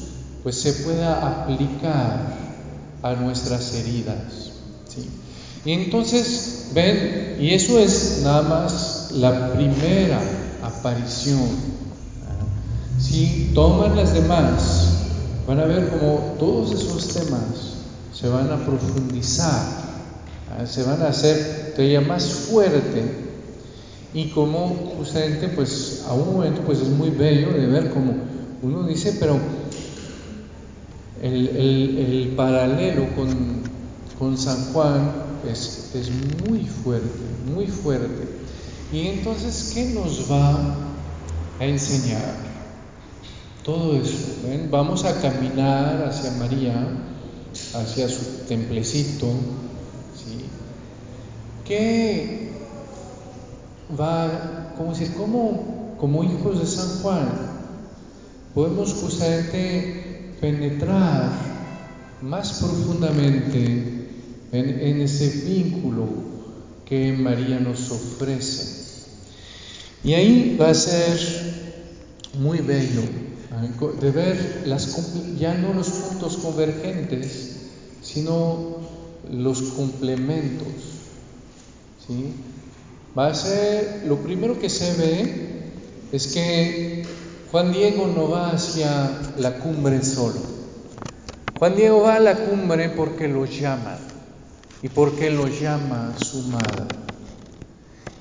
[0.42, 2.34] pues se pueda aplicar
[3.02, 4.43] a nuestras heridas.
[5.64, 10.20] Y entonces, ven, y eso es nada más la primera
[10.62, 11.48] aparición.
[12.98, 14.94] Si toman las demás,
[15.46, 17.74] van a ver como todos esos temas
[18.12, 19.62] se van a profundizar,
[20.66, 23.24] se van a hacer todavía más fuerte
[24.14, 28.14] y como justamente pues a un momento pues es muy bello de ver como
[28.62, 29.38] uno dice, pero
[31.20, 35.12] el, paralelo con, San Juan
[35.50, 36.10] es,
[36.48, 37.20] muy fuerte,
[37.54, 38.28] muy fuerte.
[38.92, 40.76] Y entonces, ¿qué nos va
[41.58, 42.36] a enseñar?
[43.64, 44.18] Todo eso.
[44.70, 46.74] Vamos a caminar hacia María,
[47.74, 49.26] hacia su templecito.
[50.14, 50.44] ¿sí?
[51.64, 52.52] ¿Qué
[53.98, 57.28] va, cómo decir, cómo, como hijos de San Juan,
[58.54, 61.30] podemos justamente penetrar
[62.20, 63.93] más profundamente
[64.54, 66.06] en, ese vínculo
[66.86, 68.84] que María nos ofrece.
[70.04, 71.18] Y ahí va a ser
[72.38, 73.02] muy bello
[74.00, 74.96] de ver las,
[75.38, 77.56] ya no los puntos convergentes,
[78.02, 78.76] sino
[79.30, 80.68] los complementos.
[82.06, 82.32] ¿sí?
[83.16, 85.70] Va a ser, lo primero que se ve
[86.12, 87.04] es que
[87.50, 90.40] Juan Diego no va hacia la cumbre solo.
[91.58, 93.96] Juan Diego va a la cumbre porque lo llama
[94.84, 96.84] y porque lo llama su madre.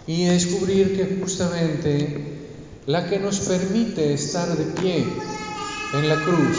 [0.08, 2.38] Y descubrir que justamente
[2.86, 5.06] la que nos permite estar de pie
[5.94, 6.58] en la cruz,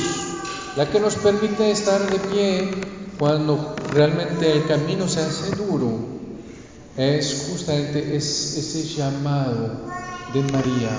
[0.76, 2.70] la que nos permite estar de pie
[3.18, 5.98] cuando realmente el camino se hace duro,
[6.98, 9.70] es justamente ese llamado
[10.34, 10.90] de María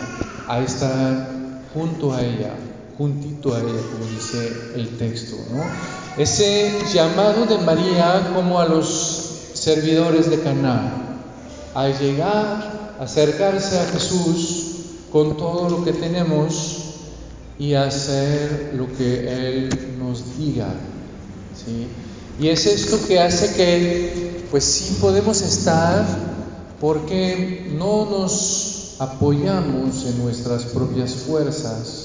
[0.48, 2.56] a estar junto a ella,
[2.98, 5.38] juntito a ella, como dice el texto.
[6.18, 11.20] Ese llamado de María como a los servidores de Caná,
[11.74, 14.66] a llegar, acercarse a Jesús
[15.12, 16.86] con todo lo que tenemos
[17.58, 19.70] y hacer lo que Él
[20.00, 20.68] nos diga.
[21.56, 21.88] ¿sí?
[22.40, 26.06] Y es esto que hace que, pues sí podemos estar,
[26.82, 32.05] porque no nos apoyamos en nuestras propias fuerzas,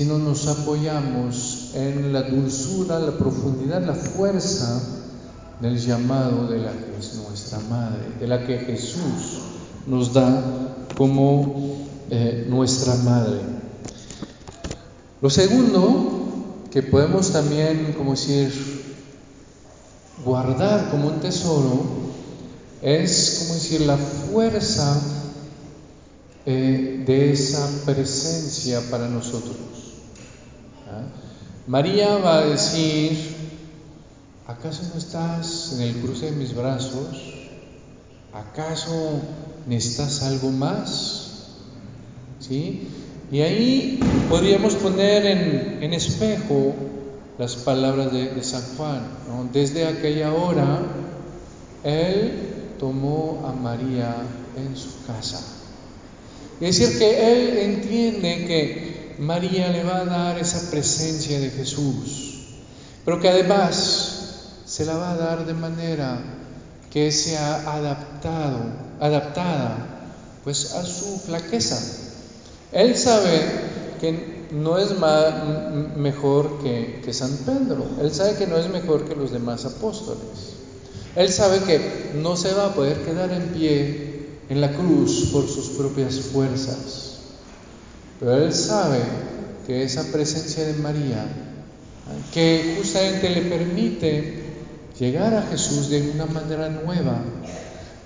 [0.00, 4.80] sino nos apoyamos en la dulzura, la profundidad, la fuerza
[5.60, 9.40] del llamado de la que es nuestra Madre, de la que Jesús
[9.86, 10.42] nos da
[10.96, 11.76] como
[12.08, 13.40] eh, nuestra madre.
[15.20, 18.50] Lo segundo que podemos también, como decir,
[20.24, 21.78] guardar como un tesoro
[22.80, 24.98] es, como decir, la fuerza
[26.46, 29.89] eh, de esa presencia para nosotros.
[30.90, 31.04] ¿Ah?
[31.66, 33.16] María va a decir,
[34.46, 37.34] ¿acaso no estás en el cruce de mis brazos?
[38.32, 39.20] ¿Acaso
[39.66, 41.46] necesitas algo más?
[42.40, 42.88] ¿Sí?
[43.30, 46.74] Y ahí podríamos poner en, espejo
[47.38, 49.02] las palabras de, San Juan.
[49.52, 50.80] Desde aquella hora,
[51.84, 52.32] él
[52.80, 54.16] tomó a María
[54.56, 55.40] en su casa.
[56.60, 62.38] Es decir, que él entiende que María le va a dar esa presencia de Jesús,
[63.04, 66.18] pero que además se la va a dar de manera
[66.90, 68.60] que sea adaptado,
[68.98, 69.86] adaptada
[70.42, 71.78] pues a su flaqueza.
[72.72, 73.42] Él sabe
[74.00, 74.88] que no es
[75.96, 80.56] mejor que, que San Pedro, él sabe que no es mejor que los demás apóstoles.
[81.14, 85.46] Él sabe que no se va a poder quedar en pie en la cruz por
[85.46, 87.09] sus propias fuerzas.
[88.20, 88.98] Pero él sabe
[89.66, 91.24] que esa presencia de María,
[92.34, 94.42] que justamente le permite
[94.98, 97.18] llegar a Jesús de una manera nueva,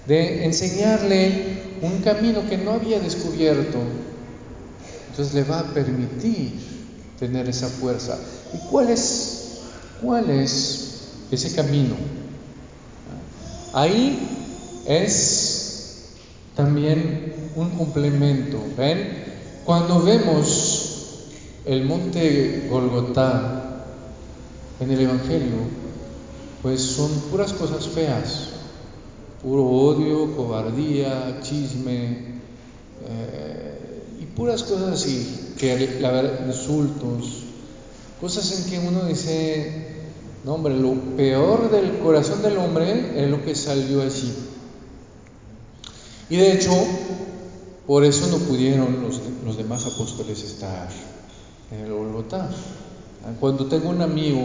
[0.06, 3.78] de enseñarle un camino que no había descubierto.
[5.10, 6.52] Entonces le va a permitir
[7.18, 8.16] tener esa fuerza.
[8.52, 9.62] ¿Y cuál es,
[10.00, 11.96] cuál es ese camino?
[13.72, 16.04] Ahí es
[16.54, 18.62] también un complemento.
[18.76, 19.33] ¿Ven?
[19.64, 20.90] Cuando vemos
[21.64, 23.86] el monte Golgotá
[24.78, 25.56] en el Evangelio,
[26.60, 28.48] pues son puras cosas feas,
[29.42, 32.34] puro odio, cobardía, chisme
[33.08, 37.44] eh, y puras cosas así, que la verdad, insultos,
[38.20, 39.86] cosas en que uno dice,
[40.44, 44.30] no hombre, lo peor del corazón del hombre es lo que salió allí.
[46.28, 46.72] Y de hecho,
[47.86, 49.02] por eso no pudieron
[49.44, 50.88] los, demás apóstoles estar
[51.70, 52.48] en el Golgotá.
[53.40, 54.40] Cuando tengo un amigo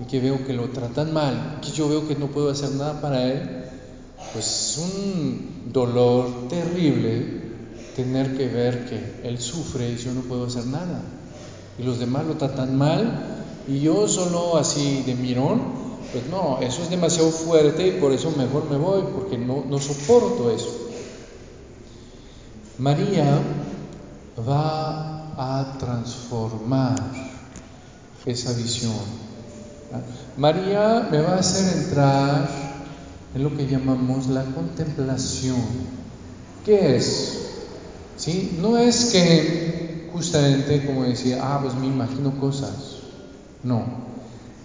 [0.00, 3.00] y que veo que lo tratan mal, que yo veo que no puedo hacer nada
[3.00, 3.64] para él,
[4.32, 7.46] pues es un dolor terrible
[7.94, 11.02] tener que ver que él sufre y yo no puedo hacer nada.
[11.78, 15.60] Y los demás lo tratan mal y yo solo así de mirón,
[16.12, 20.50] pues no, eso es demasiado fuerte y por eso mejor me voy, porque no soporto
[20.50, 20.85] eso.
[22.78, 23.38] María
[24.46, 26.96] va a transformar
[28.24, 29.26] esa visión
[30.36, 32.48] María me va a hacer entrar
[33.34, 35.56] en lo que llamamos la contemplación.
[36.64, 37.38] ¿Qué es?
[38.16, 38.58] ¿Sí?
[38.60, 42.98] No es que justamente como decía, ah, pues me imagino cosas.
[43.62, 43.84] No,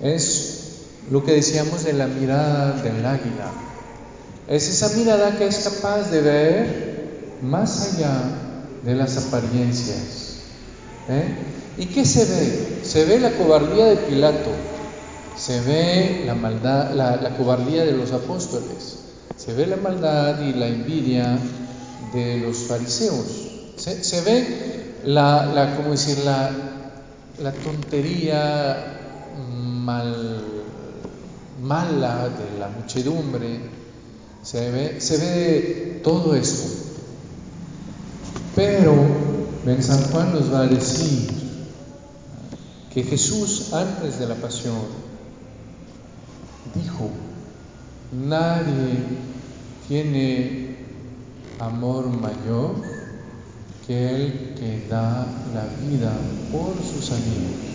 [0.02, 3.52] es lo que decíamos de la mirada del águila.
[4.48, 6.91] Es esa mirada que es capaz de ver
[7.42, 8.22] más allá
[8.84, 10.22] de las apariencias.
[11.10, 11.36] ¿Eh?
[11.78, 12.82] ¿Y qué se ve?
[12.84, 14.52] Se ve la cobardía de Pilato,
[15.38, 19.00] se ve la maldad, la, cobardía de los apóstoles,
[19.36, 21.40] se ve la maldad y la envidia
[22.14, 23.26] de los fariseos,
[23.78, 26.20] se, ve la, la, ¿cómo decir?
[26.20, 26.52] la,
[27.42, 29.00] la tontería
[29.48, 30.44] mal,
[31.62, 33.60] mala de la muchedumbre,
[34.44, 36.91] se ve, se ve todo eso.
[38.56, 38.94] Pero
[39.66, 41.30] Ben San Juan nos va a decir
[42.94, 44.76] que Jesús antes de la pasión
[46.76, 47.10] dijo,
[48.12, 48.98] nadie
[49.88, 50.76] tiene
[51.60, 52.76] amor mayor
[53.88, 56.12] que el que da la vida
[56.52, 57.72] por sus amigos.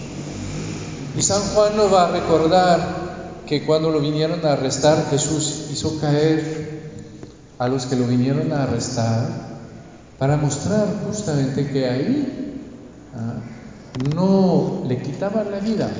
[1.16, 5.98] Y San Juan nos va a recordar que cuando lo vinieron a arrestar, Jesús hizo
[6.00, 6.90] caer
[7.58, 9.55] a los que lo vinieron a arrestar
[10.18, 12.62] para mostrar justamente que ahí
[13.14, 13.34] ¿ah?
[14.14, 15.90] no le quitaban la vida,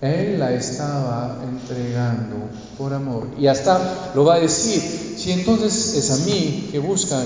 [0.00, 2.36] él la estaba entregando
[2.76, 3.28] por amor.
[3.38, 4.80] Y hasta lo va a decir,
[5.16, 7.24] si entonces es a mí que buscan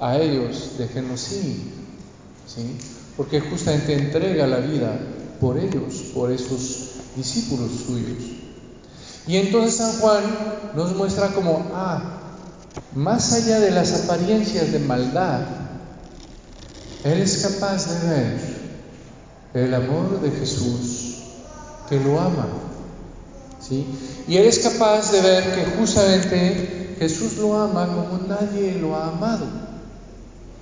[0.00, 1.56] a ellos, déjenlos ir.
[2.46, 2.76] ¿sí?
[3.16, 4.98] Porque justamente entrega la vida
[5.40, 8.22] por ellos, por esos discípulos suyos.
[9.26, 10.24] Y entonces San Juan
[10.74, 12.21] nos muestra como, ah,
[12.94, 15.40] más allá de las apariencias de maldad,
[17.04, 18.52] Él es capaz de ver
[19.54, 21.16] el amor de Jesús
[21.88, 22.48] que lo ama.
[23.60, 23.86] ¿sí?
[24.28, 29.46] Y eres capaz de ver que justamente Jesús lo ama como nadie lo ha amado.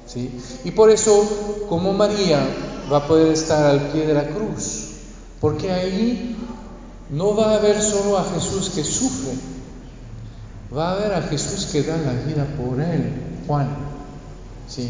[0.07, 0.31] ¿sí?
[0.65, 2.41] Y por eso, como María
[2.91, 4.89] va a poder estar al pie de la cruz,
[5.41, 6.37] porque ahí
[7.11, 9.33] no va a ver solo a Jesús que sufre,
[10.77, 13.13] va a ver a Jesús que da la vida por él,
[13.47, 13.69] Juan.
[14.69, 14.89] ¿sí?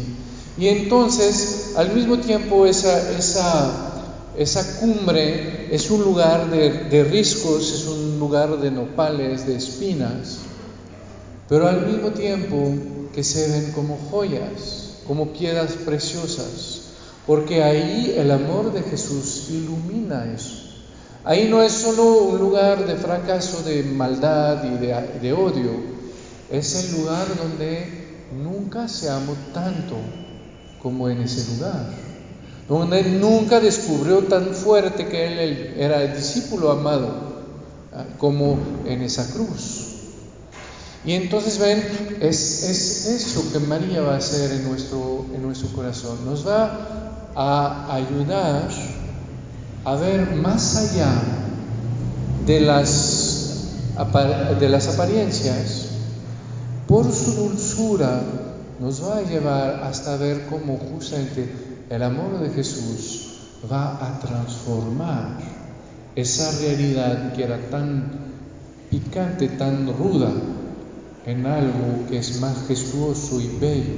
[0.57, 4.03] Y entonces, al mismo tiempo, esa, esa,
[4.37, 10.39] esa cumbre es un lugar de, de riscos, es un lugar de nopales, de espinas,
[11.49, 12.73] pero al mismo tiempo
[13.13, 16.81] que se ven como joyas, como piedras preciosas,
[17.25, 20.60] porque ahí el amor de Jesús ilumina eso.
[21.23, 24.77] Ahí no es solo un lugar de fracaso, de maldad y
[25.19, 25.69] de, odio,
[26.49, 29.97] es el lugar donde nunca se amó tanto
[30.81, 31.89] como en ese lugar,
[32.67, 37.09] donde nunca descubrió tan fuerte que él era el discípulo amado
[37.93, 39.91] ah, como en esa cruz.
[41.05, 41.83] Y entonces ven,
[42.19, 46.17] es, es, eso que María va a hacer en nuestro, en nuestro corazón.
[46.25, 48.69] Nos va a ayudar
[49.83, 51.11] a ver más allá
[52.45, 53.65] de las,
[54.59, 55.87] de las apariencias,
[56.87, 58.21] por su dulzura
[58.79, 61.49] nos va a llevar hasta ver cómo justamente
[61.89, 63.37] el amor de Jesús
[63.71, 65.37] va a transformar
[66.15, 68.11] esa realidad que era tan
[68.89, 70.31] picante, tan ruda,
[71.25, 73.93] en algo que es majestuoso y bello,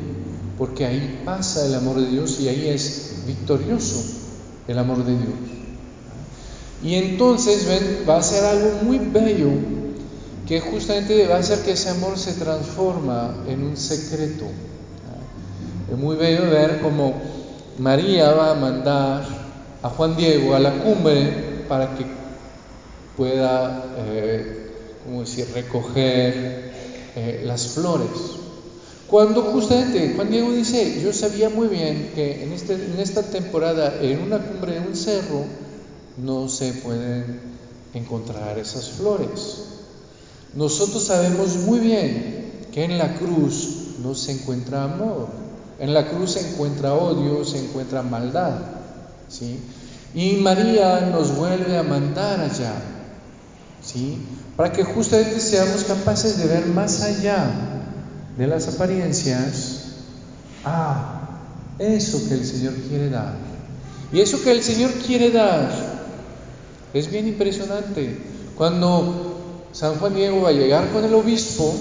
[0.57, 4.03] porque ahí pasa el amor de Dios y ahí es victorioso
[4.67, 5.62] el amor de Dios.
[6.83, 9.49] Y entonces ven, va a ser algo muy bello
[10.47, 14.45] que justamente va a hacer que ese amor se transforma en un secreto.
[15.89, 17.13] Es muy bello ver cómo
[17.77, 19.23] María va a mandar
[19.81, 22.05] a Juan Diego a la cumbre para que
[23.15, 24.71] pueda, eh,
[25.05, 26.71] como decir?, recoger
[27.15, 28.09] eh, las flores.
[29.07, 33.93] Cuando justamente Juan Diego dice, yo sabía muy bien que en, este, en esta temporada,
[34.01, 35.45] en una cumbre de un cerro,
[36.17, 37.39] no se pueden
[37.93, 39.57] encontrar esas flores.
[40.55, 45.27] Nosotros sabemos muy bien que en la cruz no se encuentra amor,
[45.79, 48.53] en la cruz se encuentra odio, se encuentra maldad.
[49.27, 49.59] ¿sí?
[50.13, 52.73] Y María nos vuelve a mandar allá,
[53.81, 54.19] ¿sí?
[54.55, 57.47] para que justamente seamos capaces de ver más allá
[58.37, 59.79] de las apariencias
[60.63, 61.19] a
[61.79, 63.35] eso que el Señor quiere dar.
[64.11, 65.93] Y eso que el Señor quiere dar
[66.93, 68.17] es bien impresionante.
[68.55, 71.73] Cuando San Juan Diego va a llegar con el obispo,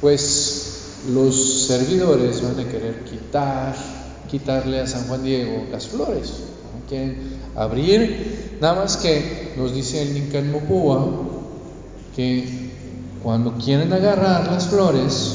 [0.00, 3.76] pues los servidores van a querer quitar,
[4.28, 6.32] quitarle a San Juan Diego las flores.
[6.88, 11.26] Quieren abrir, nada más que nos dice el Ninkan Mopua
[12.14, 12.70] que
[13.22, 15.34] cuando quieren agarrar las flores,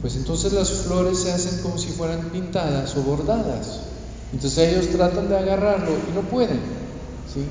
[0.00, 3.89] pues entonces las flores se hacen como si fueran pintadas o bordadas.
[4.32, 6.60] Entonces ellos tratan de agarrarlo y no pueden.
[7.32, 7.44] ¿sí?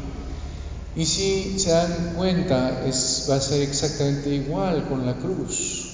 [0.95, 2.81] Y si se dan cuenta,
[3.29, 5.85] va a ser exactamente igual con la cruz.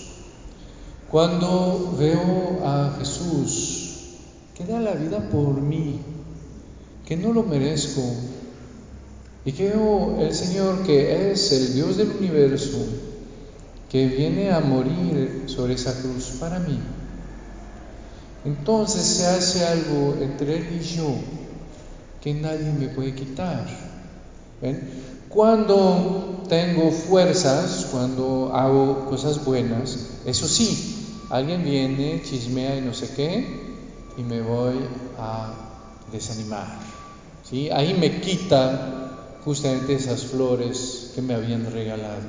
[1.10, 3.86] Cuando veo a Jesús
[4.56, 6.00] que da la vida por mí,
[7.06, 8.02] que no lo merezco,
[9.44, 12.80] y que veo el Señor que es el Dios del universo,
[13.92, 16.80] que viene a morir sobre esa cruz para mí,
[18.46, 21.16] entonces se hace algo entre Él y yo
[22.22, 23.66] que nadie me puede quitar.
[25.30, 33.10] Cuando tengo fuerzas, cuando hago cosas buenas, eso sí, alguien viene, chismea y no sé
[33.16, 33.66] qué,
[34.18, 34.76] y me voy
[35.20, 35.54] a
[36.12, 36.68] desanimar.
[37.50, 37.70] ¿sí?
[37.70, 42.22] Ahí me quita justamente esas flores que me habían regalado.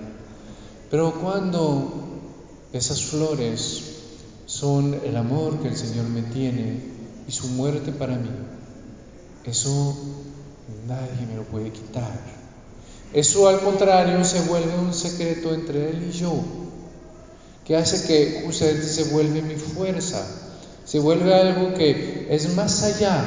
[0.91, 1.91] Pero cuando
[2.73, 3.96] esas flores
[4.59, 6.81] son el amor que el Señor me tiene
[7.29, 8.31] y su muerte para mí.
[9.45, 9.95] Eso
[10.89, 12.11] nadie me lo puede quitar.
[13.13, 16.33] Eso al contrario se vuelve un secreto entre Él y yo,
[17.67, 20.27] que hace que justamente se vuelve mi fuerza,
[20.87, 23.23] se vuelve algo que es más allá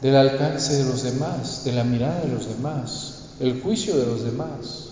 [0.00, 4.24] del alcance de los demás, de la mirada de los demás, el juicio de los
[4.24, 4.86] demás,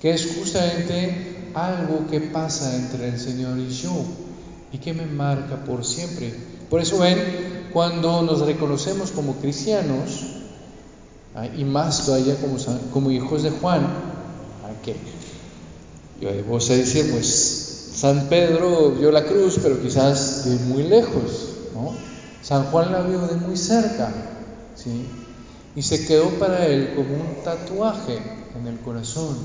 [0.00, 4.04] que es justamente algo que pasa entre el Señor y yo,
[4.72, 6.32] y que me marca por siempre.
[6.68, 7.18] Por eso ven,
[7.72, 10.26] cuando nos reconocemos como cristianos,
[11.34, 12.36] ah, y más todavía
[12.92, 13.86] como, hijos de Juan,
[14.84, 14.96] que
[16.20, 21.92] yo debo decir, pues San Pedro vio la cruz, pero quizás de muy lejos, ¿no?
[22.42, 24.12] San Juan la vio de muy cerca,
[24.74, 25.06] ¿sí?
[25.76, 28.18] Y se quedó para él como un tatuaje
[28.58, 29.36] en el corazón.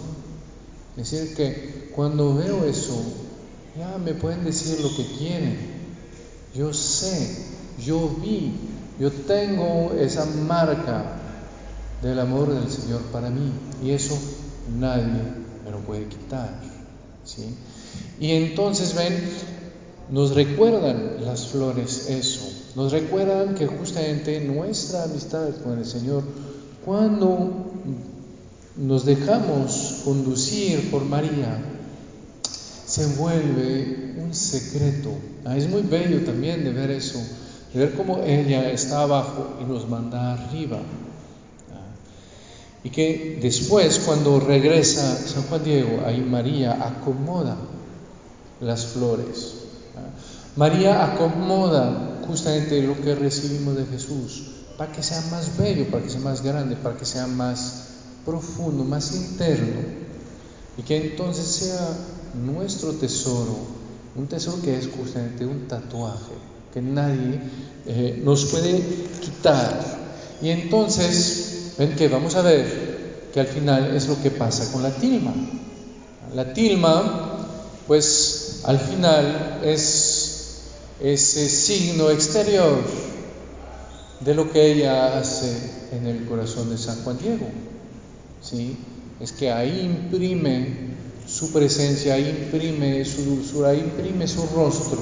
[0.98, 2.94] Es decir, que cuando veo eso,
[3.78, 5.58] ya me pueden decir lo que quieren,
[6.56, 7.46] yo sé,
[7.86, 8.54] yo vi,
[9.00, 11.20] yo tengo esa marca
[12.02, 13.52] del amor del Señor para mí
[13.84, 14.18] y eso
[14.80, 15.22] nadie
[15.64, 16.50] me lo puede quitar.
[17.26, 17.56] ¿sí?
[18.20, 19.14] Y entonces ven,
[20.10, 26.24] nos recuerdan las flores eso, nos recuerdan que justamente nuestra amistad con el Señor,
[26.86, 27.72] cuando
[28.78, 31.75] nos dejamos conducir por María,
[32.96, 35.10] se vuelve un secreto.
[35.44, 37.20] Ah, es muy bello también de ver eso,
[37.74, 40.78] de ver cómo ella está abajo y nos manda arriba.
[41.74, 41.92] Ah,
[42.86, 47.58] y que después, cuando regresa San Juan Diego, ahí María acomoda
[48.62, 49.56] las flores.
[49.98, 50.12] Ah,
[50.56, 56.10] María acomoda justamente lo que recibimos de Jesús para que sea más bello, para que
[56.10, 57.88] sea más grande, para que sea más
[58.26, 59.82] profundo, más interno,
[60.78, 61.90] y que entonces sea
[62.36, 63.58] nuestro tesoro,
[64.16, 66.34] un tesoro que es justamente un tatuaje,
[66.74, 67.40] que nadie
[67.86, 68.82] eh, nos puede
[69.22, 69.80] quitar.
[70.42, 74.84] Y entonces, ven que vamos a ver que al final es lo que pasa con
[74.84, 75.34] la tilma.
[76.34, 77.48] La tilma,
[77.88, 80.62] pues al final es
[81.00, 82.80] ese signo exterior
[84.22, 85.54] de lo que ella hace
[85.92, 87.48] en el corazón de San Juan Diego.
[88.42, 88.78] ¿sí?
[89.20, 90.96] Es que ahí imprime
[91.36, 95.00] su presencia, imprime su dulzura, imprime su rostro,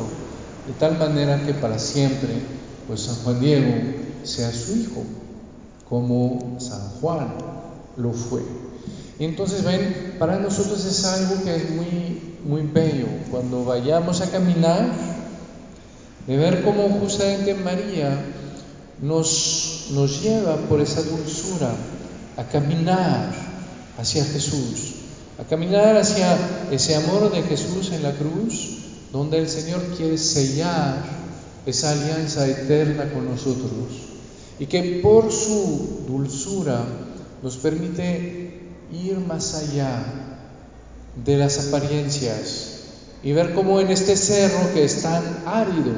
[0.66, 2.30] de tal manera que para siempre,
[2.88, 3.72] pues San Juan Diego
[4.24, 5.04] sea su hijo,
[5.88, 7.36] como San Juan
[7.98, 8.42] lo fue.
[9.20, 14.92] Entonces ven, para nosotros es algo que es muy, muy bello cuando vayamos a caminar,
[16.26, 18.26] de ver cómo justamente María
[19.04, 21.76] nos, nos lleva por esa dulzura
[22.38, 23.32] a caminar
[24.00, 25.03] hacia Jesús,
[25.40, 26.38] a caminar hacia
[26.72, 28.80] ese amor de Jesús en la cruz,
[29.12, 31.04] donde el Señor quiere sellar
[31.66, 34.14] esa alianza eterna con nosotros
[34.60, 36.84] y que por su dulzura
[37.42, 38.62] nos permite
[38.92, 40.04] ir más allá
[41.26, 42.74] de las apariencias
[43.24, 45.94] y ver cómo en este cerro que es tan árido,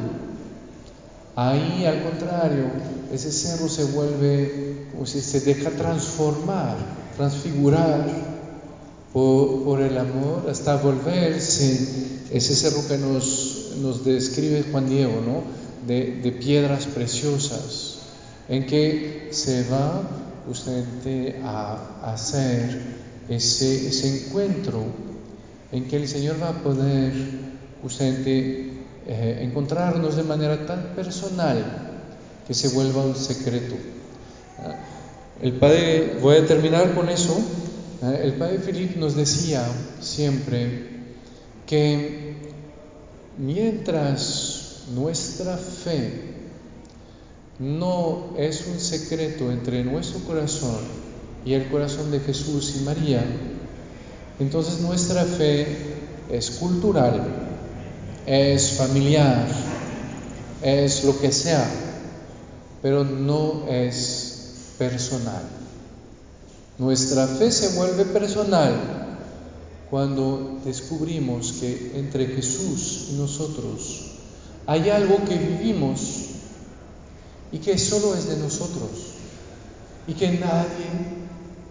[1.35, 2.65] ahí al contrario,
[3.11, 6.75] ese cerro se vuelve como si se deja transformar,
[7.17, 8.34] transfigurar
[9.15, 15.41] por, el amor hasta volverse ese cerro que nos, nos describe Juan Diego, ¿no?
[15.87, 17.99] De, piedras preciosas,
[18.49, 20.01] en que se va
[20.45, 22.81] justamente a hacer
[23.29, 24.83] ese, ese encuentro,
[25.71, 27.13] en que el Señor va a poder
[27.81, 28.73] justamente
[29.07, 31.63] eh, encontrarnos de manera tan personal
[32.45, 33.75] que se vuelva un secreto.
[35.41, 37.37] El padre, voy a terminar con eso,
[38.13, 39.65] el padre Philip nos decía
[39.99, 40.89] siempre
[41.65, 42.35] que
[43.37, 46.35] mientras nuestra fe
[47.59, 50.79] no es un secreto entre nuestro corazón
[51.45, 53.23] y el corazón de Jesús y María,
[54.39, 55.65] entonces nuestra fe
[56.29, 57.23] es cultural,
[58.25, 59.47] es familiar,
[60.61, 61.65] es lo que sea,
[62.81, 65.54] pero no es personal.
[66.77, 68.73] Nuestra fe se vuelve personal
[69.89, 74.11] cuando descubrimos que entre Jesús y nosotros
[74.67, 75.99] hay algo que vivimos
[77.51, 78.89] y que solo es de nosotros
[80.07, 80.87] y que nadie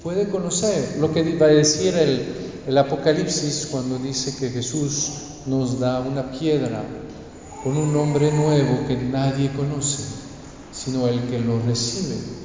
[0.02, 0.96] puede conocer.
[1.00, 5.10] Lo que va a decir el, Apocalipsis cuando dice que Jesús
[5.46, 6.82] nos da una piedra
[7.62, 10.02] con un nombre nuevo que nadie conoce
[10.72, 12.43] sino el que lo recibe.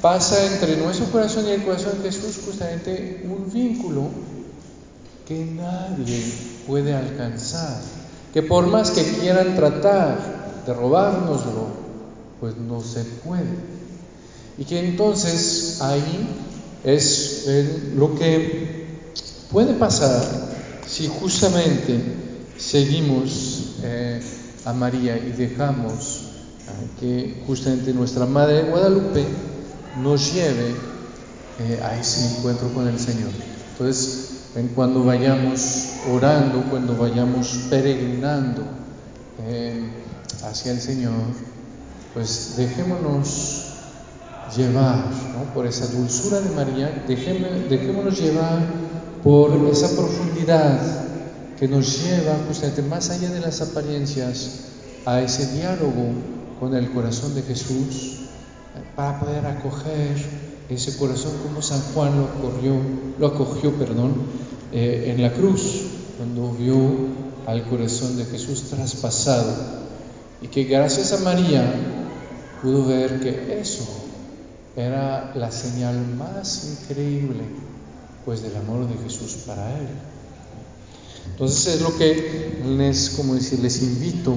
[0.00, 4.08] Pasa entre nuestro corazón y el corazón de Jesús justamente un vínculo
[5.28, 6.32] que nadie
[6.66, 7.80] puede alcanzar,
[8.32, 11.66] que por más que quieran tratar de robárnoslo,
[12.40, 13.44] pues no se puede.
[14.56, 16.28] Y que entonces ahí
[16.82, 17.46] es
[17.94, 18.86] lo que
[19.52, 20.22] puede pasar
[20.86, 22.00] si justamente
[22.56, 24.20] seguimos eh,
[24.64, 26.22] a María y dejamos
[26.98, 29.24] que justamente nuestra Madre Guadalupe
[29.98, 30.74] nos lleve
[31.58, 33.30] eh, a ese encuentro con el Señor.
[33.72, 38.62] Entonces, en cuando vayamos orando, cuando vayamos peregrinando
[39.46, 39.88] eh,
[40.44, 41.22] hacia el Señor,
[42.14, 43.66] pues dejémonos
[44.56, 45.04] llevar
[45.54, 48.60] por esa dulzura de María, dejémonos llevar
[49.22, 50.80] por esa profundidad
[51.58, 54.60] que nos lleva justamente más allá de las apariencias
[55.04, 56.14] a ese diálogo
[56.58, 58.29] con el corazón de Jesús
[58.96, 60.16] para poder acoger
[60.68, 62.74] ese corazón como San Juan lo, acogió,
[63.18, 64.14] lo acogió perdón,
[64.72, 65.82] eh, en la cruz,
[66.16, 66.76] cuando vio
[67.46, 69.52] al corazón de Jesús traspasado
[70.42, 71.74] Y que gracias a María
[72.62, 73.84] pudo ver que eso
[74.76, 77.42] era la señal más increíble
[78.24, 79.88] pues del amor de Jesús para él.
[81.32, 84.36] Entonces es lo que les, como decir, les invito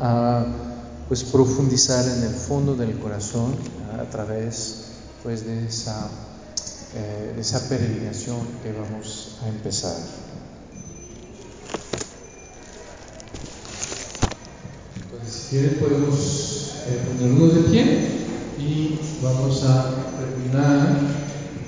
[0.00, 0.44] a
[1.08, 3.54] pues profundizar en el fondo del corazón
[3.98, 4.86] a través
[5.22, 6.08] pues de esa,
[6.94, 9.96] eh, esa peregrinación que vamos a empezar.
[15.02, 18.08] Entonces, si quieren podemos eh, ponernos de pie
[18.58, 20.98] y vamos a terminar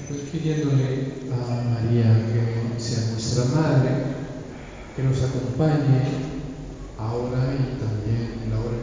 [0.09, 3.91] pues pidiéndole a María que sea nuestra madre,
[4.97, 6.03] que nos acompañe
[6.99, 8.83] ahora y también en la hora de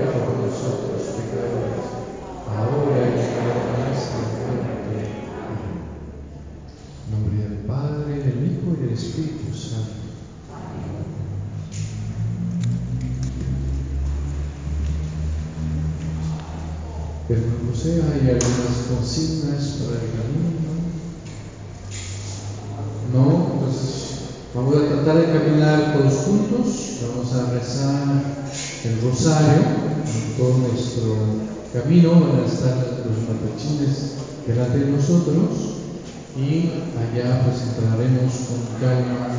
[17.81, 20.49] José, ¿hay algunas consignas para el camino?
[23.11, 24.11] No, entonces
[24.53, 28.23] vamos a tratar de caminar todos juntos, vamos a rezar
[28.85, 29.63] el rosario
[30.05, 31.15] en todo nuestro
[31.73, 34.13] camino, van a estar los matachines
[34.45, 35.49] delante de nosotros.
[36.37, 36.69] Y
[37.01, 39.31] allá pues entraremos con calma